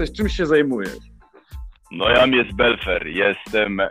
jesteś? 0.00 0.18
Czym 0.18 0.28
się 0.28 0.46
zajmujesz? 0.46 0.98
No 1.90 2.10
ja 2.10 2.26
jest 2.26 2.52
Belfer, 2.52 3.06
jestem 3.06 3.80
e, 3.80 3.88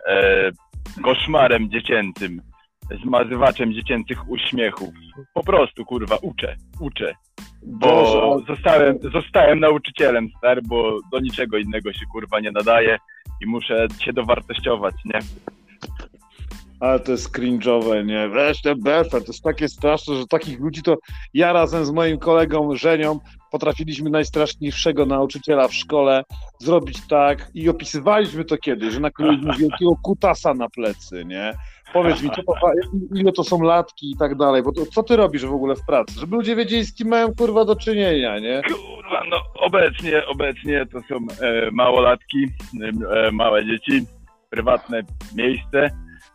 koszmarem 1.04 1.70
dziecięcym, 1.72 2.42
zmazywaczem 3.04 3.74
dziecięcych 3.74 4.30
uśmiechów. 4.30 4.90
Po 5.34 5.44
prostu, 5.44 5.86
kurwa, 5.86 6.18
uczę, 6.22 6.56
uczę. 6.80 7.14
Bo 7.64 7.88
Boże, 7.88 8.46
zostałem, 8.48 9.00
zostałem 9.14 9.60
nauczycielem, 9.60 10.30
stary, 10.38 10.62
bo 10.62 11.00
do 11.12 11.20
niczego 11.20 11.58
innego 11.58 11.94
się, 11.94 12.06
kurwa, 12.12 12.40
nie 12.40 12.52
nadaje 12.52 12.98
i 13.42 13.46
muszę 13.46 13.88
się 14.00 14.14
dowartościować, 14.14 14.96
nie? 15.06 15.20
Ale 16.80 17.00
to 17.00 17.12
jest 17.12 17.38
cringe'owe, 17.38 18.06
nie? 18.06 18.30
Ten 18.64 18.80
Belfer, 18.80 19.22
to 19.22 19.32
jest 19.32 19.44
takie 19.44 19.70
straszne, 19.70 20.16
że 20.16 20.28
takich 20.28 20.60
ludzi 20.60 20.82
to 20.82 20.98
ja 21.34 21.54
razem 21.54 21.86
z 21.86 21.92
moim 21.92 22.18
kolegą 22.20 22.76
Żenią 22.76 23.20
potrafiliśmy 23.52 24.10
najstraszniejszego 24.10 25.06
nauczyciela 25.06 25.68
w 25.68 25.74
szkole 25.74 26.24
zrobić 26.60 27.08
tak 27.08 27.52
i 27.54 27.70
opisywaliśmy 27.70 28.46
to 28.46 28.58
kiedyś, 28.58 28.94
że 28.94 29.00
nakleiliśmy 29.00 29.54
wielkiego 29.58 29.96
kutasa 30.04 30.54
na 30.54 30.70
plecy, 30.70 31.26
nie? 31.26 31.54
Powiedz 31.94 32.22
mi, 32.22 32.30
to, 32.30 32.42
ile 33.16 33.32
to 33.32 33.44
są 33.44 33.62
latki 33.62 34.12
i 34.12 34.18
tak 34.18 34.36
dalej, 34.36 34.64
bo 34.64 34.72
to, 34.72 34.86
co 34.86 35.04
ty 35.04 35.16
robisz 35.16 35.46
w 35.46 35.54
ogóle 35.54 35.76
w 35.76 35.86
pracy? 35.86 36.20
Żeby 36.20 36.36
ludzie 36.36 36.56
wiedzieli, 36.56 36.86
z 36.86 36.94
kim 36.94 37.08
mają 37.08 37.36
kurwa 37.36 37.66
do 37.66 37.76
czynienia, 37.76 38.40
nie? 38.40 38.62
Kurwa, 38.62 39.24
no 39.30 39.38
obecnie, 39.60 40.26
obecnie 40.26 40.86
to 40.86 41.00
są 41.02 41.16
e, 41.16 41.72
małolatki, 41.72 42.46
e, 43.12 43.32
małe 43.32 43.66
dzieci, 43.66 44.06
prywatne 44.50 45.02
miejsce, 45.36 45.90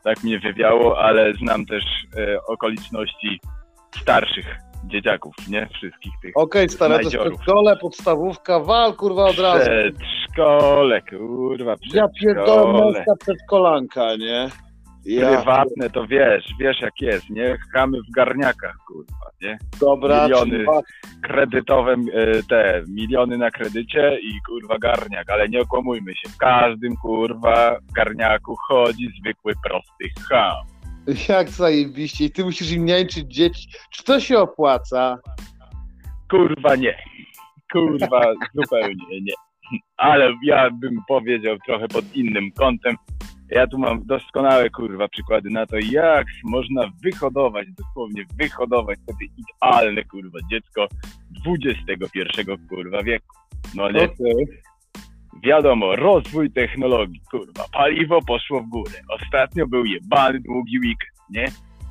tak 0.05 0.25
mnie 0.25 0.39
wywiało, 0.39 0.99
ale 0.99 1.35
znam 1.35 1.67
też 1.67 1.85
e, 2.17 2.47
okoliczności 2.47 3.41
starszych 4.01 4.72
dzieciaków, 4.85 5.35
nie? 5.49 5.69
Wszystkich 5.75 6.13
tych 6.23 6.37
Okej, 6.37 6.69
stare, 6.69 6.95
to 6.95 7.01
jest 7.01 7.17
przedszkole, 7.17 7.77
podstawówka, 7.77 8.61
wal 8.61 8.95
kurwa 8.95 9.25
od 9.25 9.39
razu. 9.39 9.71
Przedszkole, 9.71 11.03
kurwa, 11.03 11.75
Ja 11.95 12.09
pierdolę 12.21 12.47
przedszkole. 12.47 12.93
męska 12.93 13.13
przedszkolanka, 13.21 14.17
nie? 14.17 14.49
Ja, 15.07 15.29
Prywatne 15.37 15.91
to 15.91 16.07
wiesz, 16.07 16.45
wiesz 16.61 16.81
jak 16.81 17.01
jest, 17.01 17.31
nie? 17.31 17.59
Chamy 17.75 17.99
w 17.99 18.15
garniakach, 18.15 18.77
kurwa, 18.87 19.31
nie? 19.43 19.59
dobra, 19.81 20.23
miliony. 20.25 20.65
Kredytowe 21.23 21.97
te 22.49 22.83
miliony 22.89 23.39
na 23.39 23.51
kredycie 23.51 24.19
i 24.23 24.33
kurwa 24.49 24.79
garniak, 24.79 25.31
ale 25.31 25.49
nie 25.49 25.61
okłamujmy 25.61 26.15
się, 26.15 26.29
w 26.29 26.37
każdym 26.37 26.97
kurwa 26.97 27.77
garniaku 27.97 28.57
chodzi 28.69 29.09
zwykły 29.21 29.53
prosty 29.69 30.23
cham. 30.29 30.72
jak 31.29 31.51
zajebiście 31.51 32.25
i 32.25 32.31
ty 32.31 32.45
musisz 32.45 32.73
im 32.73 32.85
niańczyć 32.85 33.35
dzieci. 33.35 33.69
Czy 33.91 34.05
to 34.05 34.21
się 34.21 34.39
opłaca? 34.39 35.19
Kurwa 36.31 36.77
nie. 36.77 36.99
Kurwa 37.73 38.23
zupełnie 38.55 39.21
nie. 39.21 39.33
Ale 39.97 40.35
ja 40.45 40.71
bym 40.71 40.99
powiedział 41.09 41.57
trochę 41.67 41.89
pod 41.89 42.17
innym 42.17 42.53
kątem. 42.53 42.97
Ja 43.51 43.67
tu 43.67 43.79
mam 43.79 44.07
doskonałe 44.07 44.71
kurwa 44.71 45.09
przykłady 45.09 45.51
na 45.51 45.67
to, 45.67 45.77
jak 45.91 46.27
można 46.45 46.83
wyhodować, 47.03 47.69
dosłownie 47.79 48.25
wyhodować 48.37 48.99
sobie 49.11 49.27
idealne 49.37 50.05
kurwa 50.05 50.39
dziecko 50.51 50.87
XXI 51.47 52.53
kurwa 52.69 53.03
wieku. 53.03 53.37
No 53.75 53.91
nie? 53.91 54.05
Okej. 54.05 54.47
Wiadomo, 55.43 55.97
rozwój 55.97 56.51
technologii, 56.51 57.21
kurwa, 57.31 57.65
paliwo 57.73 58.19
poszło 58.27 58.61
w 58.61 58.67
górę. 58.69 58.93
Ostatnio 59.09 59.67
był 59.67 59.85
jebany 59.85 60.41
długi 60.41 60.79
weekend, 60.79 61.13
nie? 61.31 61.45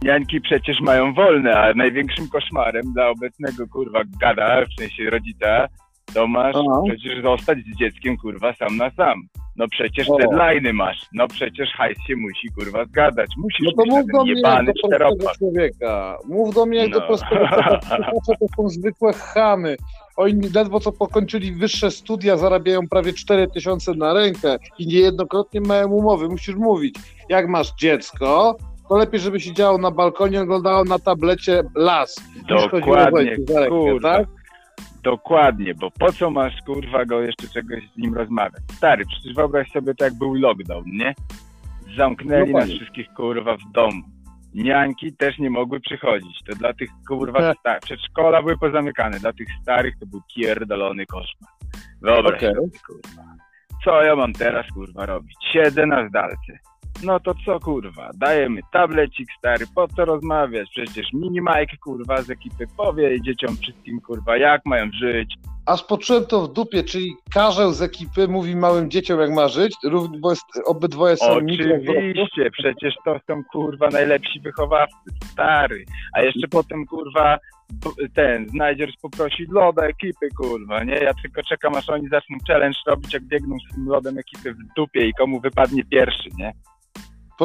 Niańki 0.03 0.41
przecież 0.41 0.81
mają 0.81 1.13
wolne, 1.13 1.59
a 1.61 1.73
największym 1.73 2.27
koszmarem 2.29 2.93
dla 2.93 3.09
obecnego, 3.09 3.67
kurwa, 3.67 3.99
gada, 4.21 4.61
w 4.65 4.79
sensie 4.79 5.09
rodzica, 5.09 5.67
to 6.13 6.27
masz 6.27 6.55
Aha. 6.55 6.81
przecież 6.87 7.21
zostać 7.23 7.57
z 7.59 7.77
dzieckiem, 7.77 8.17
kurwa, 8.17 8.53
sam 8.53 8.77
na 8.77 8.89
sam. 8.91 9.21
No 9.55 9.67
przecież 9.67 10.09
O. 10.09 10.13
deadline'y 10.17 10.73
masz, 10.73 10.97
no 11.13 11.27
przecież 11.27 11.69
hajs 11.69 11.97
się 12.07 12.15
musi, 12.15 12.47
kurwa, 12.55 12.85
zgadać. 12.85 13.29
Musisz 13.37 13.65
No 13.77 13.83
to 13.83 13.89
mów 13.89 14.05
do 14.13 14.23
mnie 14.23 14.33
jak 14.41 14.65
do 14.65 14.73
prostego 14.73 14.87
czteropak. 14.95 15.37
człowieka. 15.37 16.17
Mów 16.29 16.55
do 16.55 16.65
mnie 16.65 16.79
jak 16.79 16.91
do 16.91 16.99
No. 16.99 17.07
prostego 17.07 17.47
człowieka. 17.47 18.11
To 18.39 18.45
są 18.55 18.69
zwykłe 18.69 19.13
chamy. 19.13 19.75
Oni 20.21 20.49
ledwo 20.55 20.79
co 20.79 20.91
pokończyli 20.91 21.51
wyższe 21.51 21.91
studia, 21.91 22.37
zarabiają 22.37 22.87
prawie 22.87 23.13
4 23.13 23.47
tysiące 23.47 23.93
na 23.93 24.13
rękę 24.13 24.57
i 24.79 24.87
niejednokrotnie 24.87 25.61
mają 25.61 25.87
umowy. 25.87 26.29
Musisz 26.29 26.55
mówić, 26.55 26.95
jak 27.29 27.47
masz 27.47 27.73
dziecko, 27.75 28.57
to 28.89 28.97
lepiej, 28.97 29.19
żeby 29.19 29.39
siedziało 29.39 29.77
na 29.77 29.91
balkonie, 29.91 30.41
oglądało 30.41 30.83
na 30.83 30.99
tablecie 30.99 31.63
las. 31.75 32.23
Dokładnie, 32.47 33.35
za 33.47 33.59
rękę, 33.59 33.69
kurwa. 33.69 34.17
tak? 34.17 34.27
Dokładnie, 35.03 35.75
bo 35.75 35.91
po 35.91 36.11
co 36.11 36.31
masz 36.31 36.61
kurwa 36.65 37.05
go 37.05 37.21
jeszcze 37.21 37.47
czegoś 37.47 37.83
z 37.95 37.97
nim 37.97 38.13
rozmawiać? 38.13 38.61
Stary, 38.77 39.05
przecież 39.05 39.33
wyobraź 39.33 39.71
sobie 39.71 39.95
to 39.95 40.05
jak 40.05 40.13
był 40.13 40.33
lockdown, 40.33 40.83
nie? 40.85 41.15
Zamknęli 41.97 42.51
No 42.53 42.59
nas 42.59 42.69
wszystkich 42.69 43.07
kurwa 43.13 43.57
w 43.57 43.71
domu. 43.71 44.01
Niańki 44.53 45.13
też 45.13 45.37
nie 45.39 45.49
mogły 45.49 45.79
przychodzić. 45.79 46.43
To 46.49 46.55
dla 46.55 46.73
tych 46.73 46.89
kurwa 47.07 47.39
sta- 47.53 47.79
przedszkola 47.79 48.41
były 48.41 48.57
pozamykane. 48.57 49.19
Dla 49.19 49.33
tych 49.33 49.47
starych 49.61 49.99
to 49.99 50.05
był 50.05 50.21
pierdolony 50.35 51.05
koszmar. 51.05 51.49
Okej. 52.35 52.55
sobie 52.55 52.79
kurwa. 52.87 53.23
Co 53.83 54.03
ja 54.03 54.15
mam 54.15 54.33
teraz 54.33 54.65
kurwa 54.73 55.05
robić? 55.05 55.37
Siedzę 55.53 55.85
na 55.85 56.09
zdalce. 56.09 56.59
No 57.03 57.19
to 57.19 57.33
co 57.45 57.59
kurwa? 57.59 58.09
Dajemy 58.17 58.61
tablecik 58.73 59.27
stary, 59.37 59.65
po 59.75 59.87
co 59.87 60.05
rozmawiać? 60.05 60.69
Przecież 60.69 61.13
mini 61.13 61.41
Mike 61.41 61.77
kurwa 61.83 62.21
z 62.21 62.29
ekipy 62.29 62.65
powie 62.77 63.21
dzieciom 63.21 63.57
wszystkim 63.57 64.01
kurwa 64.01 64.37
jak 64.37 64.65
mają 64.65 64.85
żyć. 64.91 65.33
Aż 65.65 65.83
poczułem 65.83 66.25
to 66.25 66.41
w 66.41 66.53
dupie, 66.53 66.83
czyli 66.83 67.13
Karzeł 67.33 67.71
z 67.71 67.81
ekipy 67.81 68.27
mówi 68.27 68.55
małym 68.55 68.91
dzieciom 68.91 69.19
jak 69.19 69.31
ma 69.31 69.47
żyć, 69.47 69.75
bo 70.19 70.29
jest, 70.29 70.45
obydwoje 70.65 71.17
są. 71.17 71.31
Oczywiście, 71.31 72.51
przecież 72.51 72.93
to 73.05 73.19
są 73.27 73.43
kurwa 73.51 73.87
najlepsi 73.89 74.39
wychowawcy, 74.39 75.11
stary. 75.25 75.85
A 76.13 76.21
jeszcze 76.21 76.47
potem 76.47 76.85
kurwa 76.85 77.37
ten 78.13 78.49
znajdziesz 78.49 78.91
poprosi 79.01 79.45
loda 79.51 79.83
ekipy 79.83 80.29
kurwa, 80.37 80.83
nie? 80.83 80.95
Ja 80.95 81.13
tylko 81.13 81.43
czekam 81.43 81.75
aż 81.75 81.89
oni 81.89 82.07
zaczną 82.07 82.37
challenge 82.47 82.77
robić 82.87 83.13
jak 83.13 83.23
biegną 83.23 83.57
z 83.59 83.75
tym 83.75 83.85
lodem 83.87 84.17
ekipy 84.17 84.53
w 84.53 84.57
dupie 84.75 85.07
i 85.07 85.13
komu 85.13 85.39
wypadnie 85.39 85.83
pierwszy, 85.83 86.29
nie? 86.37 86.51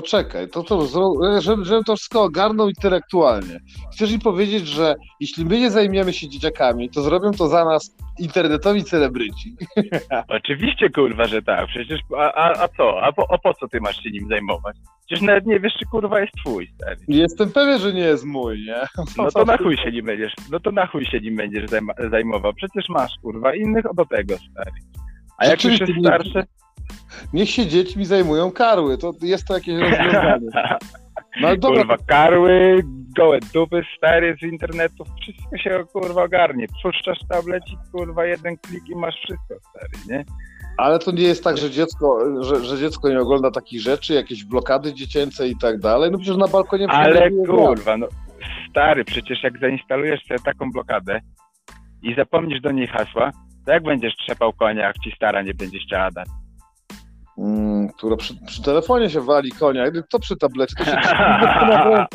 Poczekaj, 0.00 0.48
to 0.48 0.62
to, 0.62 0.78
zro- 0.78 1.40
żebym, 1.40 1.64
żebym 1.64 1.84
to 1.84 1.96
wszystko 1.96 2.22
ogarnął 2.22 2.68
intelektualnie. 2.68 3.60
Chcesz 3.92 4.12
mi 4.12 4.18
powiedzieć, 4.18 4.66
że 4.68 4.94
jeśli 5.20 5.44
my 5.44 5.58
nie 5.60 5.70
zajmiemy 5.70 6.12
się 6.12 6.28
dzieciakami, 6.28 6.90
to 6.90 7.02
zrobią 7.02 7.30
to 7.30 7.48
za 7.48 7.64
nas 7.64 7.96
internetowi 8.18 8.84
celebryci. 8.84 9.56
Oczywiście 10.28 10.90
kurwa, 10.90 11.24
że 11.24 11.42
tak. 11.42 11.66
Przecież 11.66 12.00
a, 12.16 12.32
a, 12.32 12.62
a 12.64 12.68
co? 12.68 13.02
A 13.02 13.12
po, 13.12 13.26
a 13.34 13.38
po 13.38 13.54
co 13.54 13.68
ty 13.68 13.80
masz 13.80 14.02
się 14.02 14.10
nim 14.10 14.28
zajmować? 14.28 14.76
Przecież 15.06 15.22
nawet 15.26 15.46
nie 15.46 15.60
wiesz, 15.60 15.72
czy 15.78 15.84
kurwa 15.86 16.20
jest 16.20 16.32
twój, 16.44 16.68
stary. 16.74 16.96
Jestem 17.08 17.52
pewien, 17.52 17.78
że 17.78 17.92
nie 17.92 18.00
jest 18.00 18.24
mój, 18.24 18.58
nie? 18.66 19.04
No 19.18 19.30
to 19.30 19.44
na 19.44 19.56
chuj 19.56 19.76
się 19.76 19.92
nim 19.92 20.06
będziesz, 20.06 20.32
no 20.52 20.60
to 20.60 20.70
na 20.72 20.86
chuj 20.86 21.04
się 21.04 21.20
nim 21.20 21.36
będziesz 21.36 21.64
zajmował. 22.10 22.52
Przecież 22.54 22.88
masz 22.88 23.12
kurwa 23.22 23.54
innych 23.54 23.84
do 23.94 24.04
tego, 24.06 24.34
stary. 24.50 24.70
A 25.38 25.46
jak 25.46 25.64
już 25.64 25.72
jest 25.72 25.78
Rzeczywiście 25.80 26.00
nie- 26.00 26.06
starszy, 26.08 26.48
Niech 27.32 27.50
się 27.50 27.66
dziećmi 27.66 28.04
zajmują 28.04 28.50
karły, 28.50 28.98
to 28.98 29.12
jest 29.22 29.46
to 29.46 29.54
jakieś 29.54 29.80
rozwiązanie. 29.80 30.50
No 31.40 31.48
ale 31.48 31.56
dobra, 31.56 31.78
kurwa, 31.78 31.96
karły, 32.06 32.82
gołe 33.16 33.38
dupy, 33.54 33.82
stary 33.96 34.36
z 34.40 34.42
internetu, 34.42 35.04
wszystko 35.20 35.58
się 35.58 35.84
kurwa 35.92 36.24
ogarnie. 36.24 36.66
Puszczasz 36.82 37.18
tablecik, 37.28 37.78
kurwa, 37.92 38.24
jeden 38.24 38.56
klik 38.56 38.88
i 38.88 38.96
masz 38.96 39.14
wszystko, 39.14 39.54
stary, 39.70 39.88
nie? 40.08 40.24
ale 40.76 40.98
to 40.98 41.12
nie 41.12 41.22
jest 41.22 41.44
tak, 41.44 41.56
że 41.58 41.70
dziecko, 41.70 42.18
że, 42.44 42.64
że 42.64 42.78
dziecko 42.78 43.08
nie 43.08 43.20
ogląda 43.20 43.50
takich 43.50 43.80
rzeczy, 43.80 44.14
jakieś 44.14 44.44
blokady 44.44 44.94
dziecięce 44.94 45.48
i 45.48 45.56
tak 45.56 45.78
dalej. 45.78 46.10
No 46.10 46.18
przecież 46.18 46.36
na 46.36 46.48
balkonie 46.48 46.86
Ale 46.88 47.30
kurwa, 47.30 47.96
no 47.96 48.06
stary, 48.70 49.04
przecież 49.04 49.42
jak 49.42 49.58
zainstalujesz 49.58 50.22
sobie 50.22 50.40
taką 50.40 50.70
blokadę 50.70 51.20
i 52.02 52.14
zapomnisz 52.14 52.60
do 52.60 52.72
niej 52.72 52.86
hasła, 52.86 53.30
to 53.66 53.72
jak 53.72 53.82
będziesz 53.82 54.16
trzepał 54.16 54.52
konia, 54.52 54.86
jak 54.86 54.98
ci 54.98 55.12
stara 55.16 55.42
nie 55.42 55.54
będzie 55.54 55.78
chciała 55.78 56.10
dać? 56.10 56.28
Mm, 57.38 57.88
która 57.88 58.16
przy, 58.16 58.34
przy 58.46 58.62
telefonie 58.62 59.10
się 59.10 59.20
wali 59.20 59.52
konia, 59.52 59.84
to 60.10 60.18
przy 60.18 60.36
tablecie, 60.36 60.74
to 60.78 60.84
się. 60.84 60.96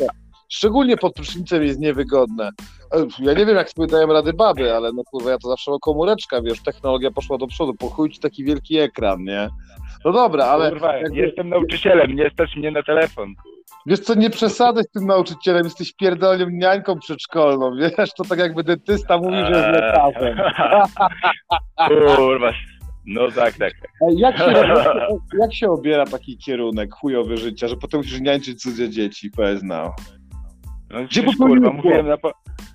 Szczególnie 0.48 0.96
pod 0.96 1.14
prysznicem 1.14 1.62
jest 1.62 1.80
niewygodne. 1.80 2.50
E, 2.94 3.06
Ja 3.18 3.32
nie 3.32 3.46
wiem, 3.46 3.56
jak 3.56 3.70
sobie 3.70 3.86
dają 3.88 4.06
rady 4.06 4.32
baby, 4.32 4.74
ale 4.76 4.90
no 4.92 5.02
kurwa, 5.10 5.30
ja 5.30 5.38
to 5.38 5.48
zawsze 5.48 5.70
mam 5.70 5.80
komóreczka, 5.80 6.42
wiesz, 6.42 6.62
technologia 6.62 7.10
poszła 7.10 7.38
do 7.38 7.46
przodu, 7.46 7.74
po 7.74 7.88
chuj 7.88 8.10
ci 8.10 8.20
taki 8.20 8.44
wielki 8.44 8.78
ekran, 8.78 9.24
nie? 9.24 9.48
No 10.04 10.12
dobra, 10.12 10.44
ale 10.44 10.70
kurwa, 10.70 10.96
jakby- 10.96 11.16
jestem 11.16 11.48
nauczycielem, 11.48 12.12
nie 12.16 12.30
stać 12.30 12.56
mnie 12.56 12.70
na 12.70 12.82
telefon. 12.82 13.34
wiesz 13.86 14.00
co, 14.00 14.14
nie 14.14 14.30
przesadzaj 14.30 14.84
z 14.84 14.90
tym 14.90 15.06
nauczycielem, 15.06 15.64
jesteś 15.64 15.92
pierdolnym 15.92 16.58
niańką 16.58 16.98
przedszkolną, 16.98 17.70
wiesz, 17.98 18.10
to 18.16 18.24
tak 18.24 18.38
jakby 18.38 18.64
dentysta 18.64 19.18
mówi, 19.18 19.36
że 19.36 19.50
jest 19.50 19.68
lekarzem. 19.68 20.38
Kurwa, 22.16 22.52
no 23.06 23.30
tak, 23.30 23.54
tak. 23.54 23.72
Jak 24.16 24.38
się, 24.38 24.44
jak, 25.40 25.54
się 25.54 25.70
obiera 25.70 26.06
taki 26.06 26.38
kierunek 26.38 26.94
chujowy 26.94 27.36
życia, 27.36 27.68
że 27.68 27.76
potem 27.76 28.00
musisz 28.00 28.20
niańczyć 28.20 28.62
cudze 28.62 28.90
dzieci, 28.90 29.30
powiedz 29.30 29.62
no. 29.62 29.94
No, 30.90 31.04
Gdzie 31.04 31.22
przecież, 31.22 31.36
kurwa, 31.36 31.72
mówiłem 31.72 32.06
na, 32.06 32.16
po, 32.16 32.32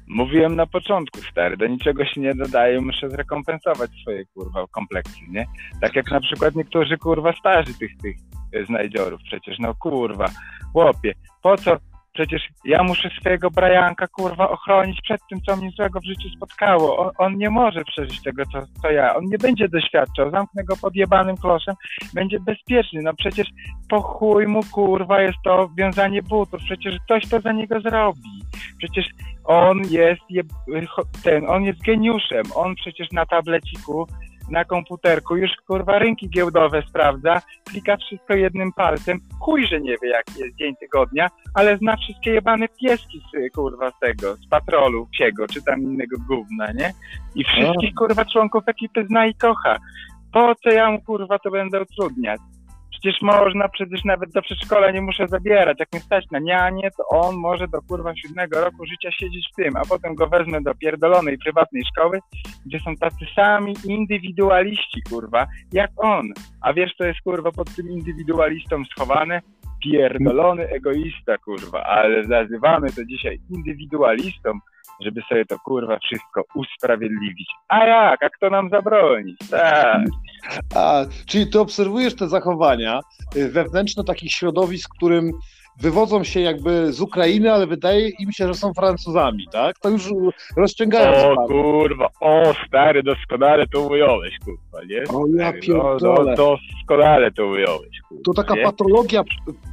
Mówiłem 0.08 0.56
na 0.56 0.68
początku, 0.68 1.22
stary, 1.32 1.58
do 1.58 1.68
niczego 1.68 2.06
się 2.06 2.22
nie 2.22 2.36
dodaje, 2.36 2.82
muszę 2.82 3.10
zrekompensować 3.10 3.92
swoje, 4.02 4.26
kurwa, 4.26 4.68
kompleksy, 4.72 5.20
nie? 5.30 5.46
Tak 5.82 5.96
jak 5.96 6.12
na 6.12 6.20
przykład 6.20 6.56
niektórzy, 6.56 6.98
kurwa, 6.98 7.34
starzy 7.34 7.74
tych, 7.74 7.98
tych 7.98 8.16
e, 8.54 8.66
znajdziorów, 8.66 9.22
przecież, 9.24 9.60
no 9.60 9.76
kurwa, 9.76 10.30
chłopie, 10.74 11.14
po 11.42 11.58
co 11.58 11.78
Przecież 12.18 12.42
ja 12.66 12.84
muszę 12.84 13.10
swojego 13.19 13.52
Brianka, 13.52 14.08
kurwa, 14.08 14.50
ochronić 14.50 15.02
przed 15.02 15.22
tym, 15.30 15.42
co 15.42 15.56
mnie 15.56 15.69
złego 15.72 16.00
w 16.00 16.06
życiu 16.06 16.30
spotkało. 16.36 16.98
On, 16.98 17.12
on 17.18 17.38
nie 17.38 17.50
może 17.50 17.84
przeżyć 17.84 18.22
tego, 18.22 18.44
co, 18.46 18.60
co, 18.81 18.92
ja. 18.92 19.16
On 19.16 19.24
nie 19.25 19.38
będzie 19.38 19.69
doświadczał. 19.69 20.31
Zamknę 20.31 20.64
go 20.64 20.78
pod 20.81 20.96
jebanym 20.96 21.38
kloszem, 21.38 21.75
będzie 22.14 22.40
bezpieczny. 22.40 23.02
No 23.02 23.14
przecież 23.14 23.48
po 23.90 24.02
chuj 24.02 24.48
mu, 24.48 24.62
kurwa, 24.72 25.22
jest 25.22 25.38
to 25.44 25.69
wiązanie 25.78 26.22
butów. 26.22 26.62
Przecież 26.64 26.96
ktoś 27.06 27.30
to 27.30 27.40
za 27.40 27.52
niego 27.52 27.80
zrobi. 27.81 28.44
Przecież 28.78 29.06
on 29.46 29.81
jest, 29.90 30.22
ten, 31.24 31.50
on 31.50 31.64
jest 31.64 31.81
geniuszem. 31.81 32.44
On 32.56 32.75
przecież 32.75 33.12
na 33.12 33.25
tableciku 33.25 34.08
na 34.50 34.66
komputerku, 34.66 35.36
już 35.36 35.52
kurwa 35.68 36.00
rynki 36.00 36.30
giełdowe 36.30 36.82
sprawdza, 36.90 37.42
klika 37.64 37.98
wszystko 37.98 38.34
jednym 38.34 38.74
palcem, 38.74 39.20
chuj, 39.40 39.68
że 39.68 39.82
nie 39.82 39.96
wie 40.04 40.10
jaki 40.10 40.40
jest 40.40 40.58
dzień 40.58 40.76
tygodnia, 40.76 41.30
ale 41.54 41.78
zna 41.78 41.98
wszystkie 41.98 42.32
jebane 42.32 42.68
pieski 42.82 43.20
z, 43.20 43.54
kurwa 43.56 43.92
z 43.92 44.00
tego, 44.00 44.36
z 44.36 44.48
patrolu 44.48 45.08
psiego, 45.12 45.48
czy 45.48 45.64
tam 45.64 45.82
innego 45.82 46.18
gówna, 46.28 46.72
nie? 46.72 46.94
I 47.36 47.44
wszystkich 47.44 47.94
kurwa 47.96 48.26
członków 48.26 48.64
ekipy 48.68 49.06
zna 49.06 49.28
i 49.28 49.36
kocha. 49.36 49.78
Po 50.34 50.56
co 50.56 50.70
ja 50.70 50.92
mu 50.92 51.02
kurwa 51.02 51.40
to 51.40 51.52
będę 51.52 51.82
utrudniać? 51.82 52.42
Przecież 52.92 53.22
można, 53.22 53.69
przecież 53.69 54.04
nawet 54.06 54.31
do 54.31 54.42
przedszkola 54.42 54.92
nie 54.92 55.01
muszę 55.01 55.28
zabierać. 55.28 55.80
Jak 55.80 55.94
mi 55.94 56.00
stać 56.00 56.25
na 56.31 56.39
nianie, 56.39 56.89
to 56.98 57.07
on 57.07 57.36
może 57.36 57.68
do 57.68 57.81
kurwa 57.81 58.16
siódmego 58.16 58.62
roku 58.62 58.86
życia 58.86 59.12
siedzieć 59.12 59.50
w 59.54 59.56
tym, 59.56 59.75
a 59.75 59.81
potem 59.89 60.16
go 60.16 60.28
wezmę 60.28 60.62
do 60.62 60.75
pierdolonej 60.75 61.38
prywatnej 61.38 61.84
szkoły, 61.86 62.19
gdzie 62.66 62.80
są 62.80 62.95
tacy 62.95 63.25
sami 63.36 63.74
indywidualiści, 63.86 65.01
kurwa, 65.10 65.48
jak 65.74 65.92
on. 65.98 66.28
A 66.62 66.74
wiesz, 66.74 66.94
co 66.98 67.04
jest 67.04 67.22
kurwa 67.22 67.51
pod 67.51 67.75
tym 67.75 67.89
indywidualistą 67.89 68.86
schowane? 68.86 69.42
Pierdolony 69.83 70.69
egoista, 70.69 71.38
kurwa, 71.38 71.83
ale 71.83 72.24
nazywamy 72.24 72.92
to 72.92 73.06
dzisiaj 73.06 73.40
indywidualistą, 73.50 74.60
żeby 75.01 75.22
sobie 75.22 75.45
to 75.45 75.60
kurwa 75.60 76.00
wszystko 76.00 76.44
usprawiedliwić. 76.56 77.50
A 77.68 77.86
jak? 77.86 78.24
A 78.24 78.30
kto 78.30 78.50
nam 78.50 78.69
zabroni? 78.69 79.36
Tak. 79.51 80.01
A, 80.75 81.01
czyli 81.25 81.48
ty 81.50 81.60
obserwujesz 81.60 82.16
te 82.16 82.28
zachowania 82.28 83.00
y, 83.36 83.50
wewnętrzne 83.50 84.04
takich 84.04 84.31
środowisk, 84.31 84.89
którym 84.98 85.31
wywodzą 85.81 86.24
się 86.24 86.39
jakby 86.39 86.94
z 86.94 87.01
Ukrainy, 87.01 87.54
ale 87.54 87.68
wydaje 87.68 88.10
im 88.10 88.31
się, 88.31 88.48
że 88.48 88.54
są 88.54 88.74
Francuzami, 88.74 89.48
tak? 89.51 89.80
To 89.80 89.89
już 89.89 90.10
rozciągają 90.57 91.12
O 91.12 91.31
sprawę. 91.34 91.48
kurwa, 91.48 92.10
o 92.22 92.54
stary, 92.68 93.04
doskonale 93.04 93.68
to 93.68 93.81
ująłeś, 93.81 94.34
kurwa, 94.45 94.84
nie? 94.88 95.04
O 95.18 95.28
ja 95.38 95.54
pierdolę. 95.54 96.00
No, 96.01 96.16
no, 96.24 96.36
doskonale 96.36 97.31
to 97.31 97.45
ująłeś, 97.48 98.00
kurwa, 98.10 98.24
To 98.25 98.33
taka 98.33 98.56
nie? 98.56 98.63
patologia 98.63 99.24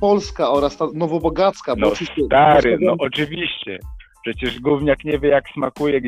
polska 0.00 0.50
oraz 0.50 0.76
ta 0.76 0.86
nowobogacka. 0.94 1.74
No 1.78 1.90
stary, 2.26 2.78
no 2.80 2.94
oczywiście. 2.98 3.78
Przecież 4.24 4.60
gówniak 4.60 5.04
nie 5.04 5.18
wie, 5.18 5.28
jak 5.28 5.48
smakuje 5.48 6.00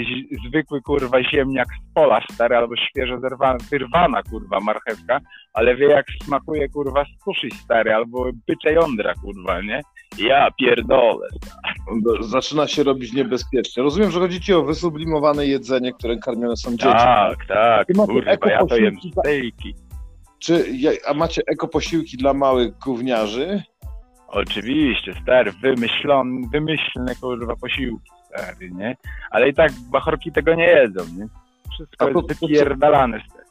zwykły 0.48 0.82
kurwa 0.82 1.22
ziemniak 1.22 1.66
z 1.68 1.94
pola 1.94 2.20
stary, 2.32 2.56
albo 2.56 2.76
świeżo 2.76 3.20
zerwana, 3.20 3.58
wyrwana 3.70 4.22
kurwa 4.22 4.60
marchewka, 4.60 5.20
ale 5.52 5.76
wie, 5.76 5.86
jak 5.86 6.06
smakuje 6.24 6.68
kurwa 6.68 7.04
kuszy 7.24 7.48
stary, 7.50 7.94
albo 7.94 8.30
bycze 8.48 8.72
jądra 8.72 9.14
kurwa, 9.14 9.60
nie? 9.62 9.80
Ja 10.18 10.50
pierdolę. 10.50 11.28
Zaczyna 12.20 12.66
się 12.66 12.82
robić 12.82 13.12
niebezpiecznie. 13.12 13.82
Rozumiem, 13.82 14.10
że 14.10 14.20
chodzi 14.20 14.40
ci 14.40 14.54
o 14.54 14.62
wysublimowane 14.62 15.46
jedzenie, 15.46 15.92
które 15.92 16.16
karmione 16.16 16.56
są 16.56 16.70
dzieci. 16.70 16.82
Tak, 16.82 17.46
tak, 17.48 17.86
kurwa, 18.06 18.50
ja 18.50 18.66
to 18.66 18.76
jem 18.76 18.96
stejki. 19.20 19.74
Czy, 20.38 20.64
a 21.06 21.14
macie 21.14 21.42
ekoposiłki 21.46 22.16
dla 22.16 22.34
małych 22.34 22.78
gówniarzy? 22.78 23.62
Oczywiście, 24.28 25.14
stary, 25.22 25.52
wymyślony, 25.52 26.48
wymyślne 26.52 27.14
kurwa 27.14 27.56
posiłki, 27.56 28.10
stary, 28.26 28.70
nie? 28.70 28.96
Ale 29.30 29.48
i 29.48 29.54
tak 29.54 29.72
bachorki 29.92 30.32
tego 30.32 30.54
nie 30.54 30.66
jedzą, 30.66 31.04
nie? 31.18 31.28
Wszystko 31.72 32.08
jest 32.08 32.40
wypierdalane, 32.40 33.20
stary. 33.20 33.46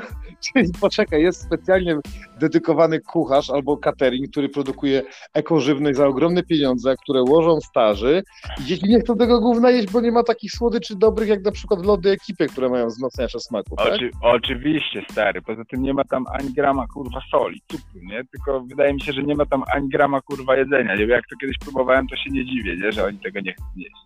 Czyli 0.40 0.70
poczekaj, 0.80 1.22
jest 1.22 1.42
specjalnie 1.42 1.96
dedykowany 2.40 3.00
kucharz 3.00 3.50
albo 3.50 3.76
catering, 3.76 4.30
który 4.30 4.48
produkuje 4.48 5.02
ekożywność 5.34 5.96
za 5.96 6.06
ogromne 6.06 6.42
pieniądze, 6.42 6.94
które 7.02 7.22
łożą 7.22 7.60
starzy 7.60 8.22
i 8.60 8.64
dzieci 8.64 8.88
nie 8.88 9.00
chcą 9.00 9.16
tego 9.16 9.40
gówna 9.40 9.70
jeść, 9.70 9.92
bo 9.92 10.00
nie 10.00 10.12
ma 10.12 10.22
takich 10.22 10.52
słodyczy 10.52 10.96
dobrych 10.96 11.28
jak 11.28 11.44
na 11.44 11.52
przykład 11.52 11.86
lody 11.86 12.10
ekipy, 12.10 12.46
które 12.46 12.68
mają 12.68 12.86
wzmacniacze 12.86 13.40
smaku, 13.40 13.76
tak? 13.76 13.94
Oczy, 13.94 14.10
oczywiście, 14.22 15.02
stary. 15.10 15.42
Poza 15.42 15.64
tym 15.64 15.82
nie 15.82 15.94
ma 15.94 16.04
tam 16.04 16.24
ani 16.32 16.52
grama 16.52 16.86
kurwa 16.86 17.20
soli, 17.30 17.62
cukru, 17.68 18.00
nie? 18.02 18.24
Tylko 18.24 18.60
wydaje 18.60 18.94
mi 18.94 19.00
się, 19.00 19.12
że 19.12 19.22
nie 19.22 19.34
ma 19.34 19.46
tam 19.46 19.64
ani 19.74 19.88
grama 19.88 20.20
kurwa 20.20 20.56
jedzenia. 20.56 20.94
Jak 20.94 21.26
to 21.30 21.36
kiedyś 21.40 21.58
próbowałem, 21.58 22.08
to 22.08 22.16
się 22.16 22.30
nie 22.30 22.44
dziwię, 22.44 22.76
nie? 22.76 22.92
że 22.92 23.04
oni 23.04 23.18
tego 23.18 23.40
nie 23.40 23.52
chcą 23.52 23.64
jeść. 23.76 23.96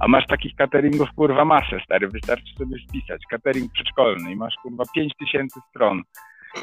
A 0.00 0.08
masz 0.08 0.26
takich 0.26 0.54
cateringów, 0.54 1.08
kurwa, 1.16 1.44
masę, 1.44 1.80
stary. 1.84 2.08
Wystarczy 2.08 2.54
sobie 2.58 2.76
wpisać. 2.88 3.22
Catering 3.30 3.72
przedszkolny 3.72 4.32
i 4.32 4.36
masz, 4.36 4.54
kurwa, 4.62 4.84
5000 4.94 5.60
stron. 5.70 6.02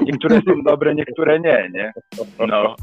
Niektóre 0.02 0.42
są 0.42 0.64
dobre, 0.64 0.96
niektóre 0.96 1.40
nie, 1.40 1.70
nie? 1.74 1.94
No. 2.48 2.76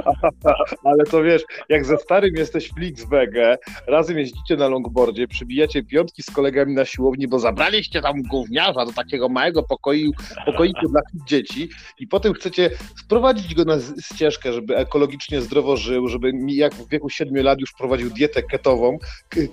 Ale 0.84 1.04
to 1.04 1.22
wiesz, 1.22 1.42
jak 1.68 1.84
ze 1.84 1.96
starym 1.96 2.34
jesteś 2.36 2.70
Flixbege, 2.70 3.58
razem 3.86 4.18
jeździcie 4.18 4.56
na 4.56 4.68
longboardzie, 4.68 5.28
przybijacie 5.28 5.82
piątki 5.82 6.22
z 6.22 6.30
kolegami 6.30 6.74
na 6.74 6.84
siłowni, 6.84 7.28
bo 7.28 7.38
zabraliście 7.38 8.02
tam 8.02 8.22
gówniarza 8.22 8.86
do 8.86 8.92
takiego 8.92 9.28
małego 9.28 9.62
pokoju, 9.62 10.10
pokoiku 10.46 10.88
dla 10.88 11.00
dzieci 11.26 11.68
i 11.98 12.06
potem 12.06 12.32
chcecie 12.32 12.70
sprowadzić 12.96 13.54
go 13.54 13.64
na 13.64 13.76
ścieżkę, 14.14 14.52
żeby 14.52 14.76
ekologicznie 14.76 15.40
zdrowo 15.40 15.76
żył, 15.76 16.08
żeby 16.08 16.32
jak 16.46 16.74
w 16.74 16.88
wieku 16.88 17.10
7 17.10 17.44
lat 17.44 17.60
już 17.60 17.72
prowadził 17.72 18.10
dietę 18.10 18.42
ketową, 18.42 18.98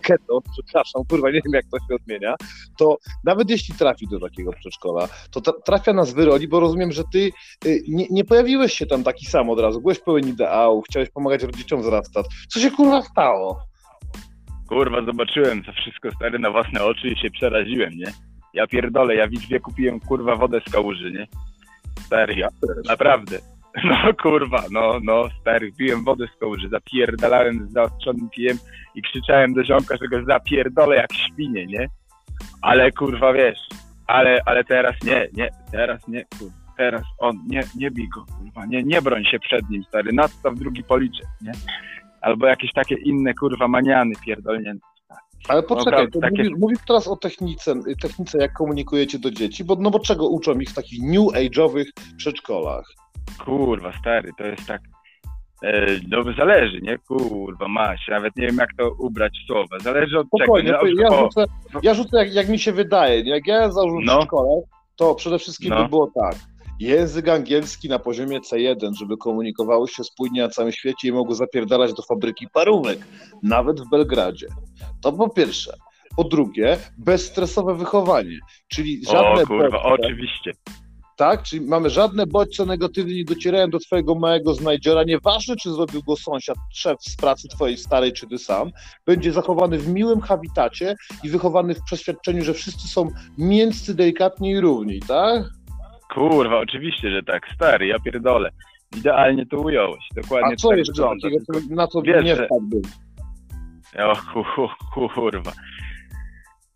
keto, 0.01 0.39
przepraszam, 0.53 1.03
kurwa, 1.09 1.27
nie 1.27 1.41
wiem 1.45 1.53
jak 1.53 1.65
to 1.71 1.77
się 1.79 1.95
odmienia, 1.95 2.35
to 2.77 2.97
nawet 3.23 3.49
jeśli 3.49 3.75
trafi 3.75 4.07
do 4.07 4.19
takiego 4.19 4.53
przedszkola, 4.53 5.07
to 5.31 5.41
trafia 5.41 5.93
na 5.93 6.05
zwyrodzi, 6.05 6.47
bo 6.47 6.56
bo 6.57 6.61
rozumiem, 6.61 6.91
że 6.91 7.03
ty 7.13 7.31
y, 7.65 7.83
nie, 7.87 8.05
nie, 8.09 8.23
pojawiłeś 8.23 8.73
się 8.73 8.85
tam 8.85 9.03
taki 9.03 9.25
sam 9.25 9.49
od 9.49 9.59
razu. 9.59 9.81
Byłeś 9.81 9.99
pełen 9.99 10.27
ideałów, 10.27 10.85
chciałeś 10.89 11.09
pomagać 11.09 11.43
rodzicom 11.43 11.81
wzrastać. 11.81 12.25
Co 12.47 12.59
się 12.59 12.71
kurwa 12.71 13.01
stało? 13.01 13.59
Kurwa, 14.69 15.05
zobaczyłem 15.05 15.63
to 15.63 15.71
wszystko 15.71 16.11
stary 16.11 16.39
na 16.39 16.51
własne 16.51 16.83
oczy 16.83 17.07
i 17.07 17.17
się 17.17 17.29
przeraziłem, 17.29 17.93
nie? 17.93 18.13
Ja 18.53 18.67
pierdolę, 18.67 19.15
ja 19.15 19.27
w 19.27 19.31
Liczbie 19.31 19.59
kupiłem 19.59 19.99
kurwa 19.99 20.35
wodę 20.35 20.61
z 20.67 20.71
kałuży, 20.71 21.11
nie? 21.11 21.27
Ja 22.35 22.47
naprawdę. 22.87 23.39
No 23.83 24.13
kurwa, 24.21 24.63
no, 24.71 24.99
no 25.03 25.29
stary, 25.41 25.71
piłem 25.71 26.03
wodę 26.03 26.27
z 26.35 26.39
kałuży, 26.39 26.69
zapierdalałem 26.69 27.67
z 27.69 27.73
zaostrzonym 27.73 28.29
pijem 28.29 28.57
i 28.95 29.01
krzyczałem 29.01 29.53
do 29.53 29.63
ziomka, 29.63 29.97
że 30.01 30.07
go 30.07 30.25
zapierdolę 30.25 30.95
jak 30.95 31.13
świnie, 31.13 31.65
nie? 31.65 31.87
Ale 32.61 32.91
kurwa, 32.91 33.33
wiesz, 33.33 33.59
ale, 34.07 34.41
ale 34.45 34.63
teraz 34.63 34.95
nie, 35.03 35.27
nie, 35.33 35.49
teraz 35.71 36.07
nie, 36.07 36.25
kurwa, 36.39 36.57
teraz 36.77 37.01
on, 37.19 37.37
nie, 37.47 37.63
nie 37.75 37.91
bij 37.91 38.07
go, 38.09 38.25
kurwa, 38.25 38.65
nie, 38.65 38.83
nie 38.83 39.01
broń 39.01 39.25
się 39.25 39.39
przed 39.39 39.69
nim, 39.69 39.83
stary, 39.83 40.13
nadstaw 40.13 40.55
drugi 40.55 40.83
policzek, 40.83 41.27
nie? 41.41 41.51
Albo 42.21 42.47
jakieś 42.47 42.73
takie 42.73 42.95
inne, 42.95 43.33
kurwa, 43.33 43.67
maniany 43.67 44.13
pierdolnięte. 44.25 44.87
Ale 45.47 45.63
poczekaj, 45.63 46.07
no, 46.15 46.21
takie... 46.21 46.37
mówisz, 46.37 46.57
mówisz, 46.59 46.79
teraz 46.87 47.07
o 47.07 47.15
technice, 47.15 47.75
technice, 48.01 48.37
jak 48.37 48.53
komunikujecie 48.53 49.19
do 49.19 49.31
dzieci, 49.31 49.63
bo 49.63 49.75
no 49.75 49.91
bo 49.91 49.99
czego 49.99 50.29
uczą 50.29 50.59
ich 50.59 50.69
w 50.69 50.73
takich 50.73 50.99
new 51.03 51.27
age'owych 51.27 51.85
przedszkolach? 52.17 52.85
Kurwa, 53.45 53.93
stary, 53.99 54.31
to 54.37 54.45
jest 54.45 54.65
tak, 54.65 54.81
no 56.07 56.23
zależy, 56.37 56.81
nie? 56.81 56.97
Kurwa, 56.97 57.67
masz, 57.67 58.07
nawet 58.07 58.35
nie 58.35 58.47
wiem 58.47 58.57
jak 58.57 58.69
to 58.77 58.91
ubrać 58.99 59.33
słowa. 59.47 59.79
Zależy 59.79 60.19
od 60.19 60.27
Spokojnie, 60.27 60.69
czego. 60.69 60.85
Nie? 60.85 61.01
Ja, 61.01 61.19
rzucę, 61.19 61.45
ja 61.83 61.93
rzucę 61.93 62.17
jak, 62.17 62.33
jak 62.33 62.49
mi 62.49 62.59
się 62.59 62.71
wydaje. 62.71 63.21
Jak 63.21 63.47
ja 63.47 63.71
założyłem 63.71 64.05
no. 64.05 64.21
szkołę, 64.21 64.61
to 64.95 65.15
przede 65.15 65.39
wszystkim 65.39 65.69
no. 65.69 65.83
by 65.83 65.89
było 65.89 66.11
tak. 66.15 66.35
Język 66.79 67.27
angielski 67.27 67.89
na 67.89 67.99
poziomie 67.99 68.39
C1, 68.39 68.93
żeby 68.93 69.17
komunikowały 69.17 69.87
się 69.87 70.03
spójnie 70.03 70.41
na 70.41 70.49
całym 70.49 70.71
świecie 70.71 71.07
i 71.07 71.11
mogły 71.11 71.35
zapierdalać 71.35 71.93
do 71.93 72.03
fabryki 72.03 72.47
parówek, 72.53 72.99
nawet 73.43 73.81
w 73.81 73.89
Belgradzie. 73.89 74.47
To 75.01 75.13
po 75.13 75.29
pierwsze. 75.29 75.73
Po 76.15 76.23
drugie, 76.23 76.77
bezstresowe 76.97 77.75
wychowanie, 77.75 78.39
czyli 78.67 79.01
żadne... 79.05 79.43
O 79.43 79.47
kurwa, 79.47 79.83
oczywiście 79.83 80.51
tak? 81.17 81.43
Czyli 81.43 81.65
mamy 81.65 81.89
żadne 81.89 82.27
bodźce 82.27 82.65
negatywne 82.65 83.13
nie 83.13 83.25
docierają 83.25 83.69
do 83.69 83.79
twojego 83.79 84.15
małego 84.15 84.53
znajdziora, 84.53 85.03
nieważne 85.03 85.55
czy 85.55 85.71
zrobił 85.71 86.03
go 86.03 86.15
sąsiad, 86.15 86.57
szef 86.73 86.97
z 87.01 87.15
pracy 87.15 87.47
twojej 87.47 87.77
starej, 87.77 88.13
czy 88.13 88.27
ty 88.27 88.37
sam, 88.37 88.71
będzie 89.05 89.31
zachowany 89.31 89.77
w 89.77 89.87
miłym 89.87 90.21
habitacie 90.21 90.95
i 91.23 91.29
wychowany 91.29 91.73
w 91.73 91.83
przeświadczeniu, 91.83 92.43
że 92.43 92.53
wszyscy 92.53 92.87
są 92.87 93.09
mięscy, 93.37 93.95
delikatni 93.95 94.49
i 94.49 94.59
równi, 94.59 94.99
tak? 94.99 95.43
Kurwa, 96.13 96.59
oczywiście, 96.59 97.11
że 97.11 97.23
tak, 97.23 97.43
stary, 97.55 97.87
ja 97.87 97.99
pierdolę. 97.99 98.51
Idealnie 98.97 99.45
to 99.45 99.57
ująłeś, 99.57 100.07
dokładnie 100.15 100.53
A 100.53 100.55
co 100.55 100.69
tak 100.69 100.77
jeszcze 100.77 101.03
takiego, 101.21 101.39
na 101.69 101.87
co 101.87 102.01
wiesz, 102.01 102.25
nie 102.25 102.35
wpadłbym? 102.35 102.81
O 103.99 104.15
ku- 104.93 105.09
kurwa. 105.13 105.51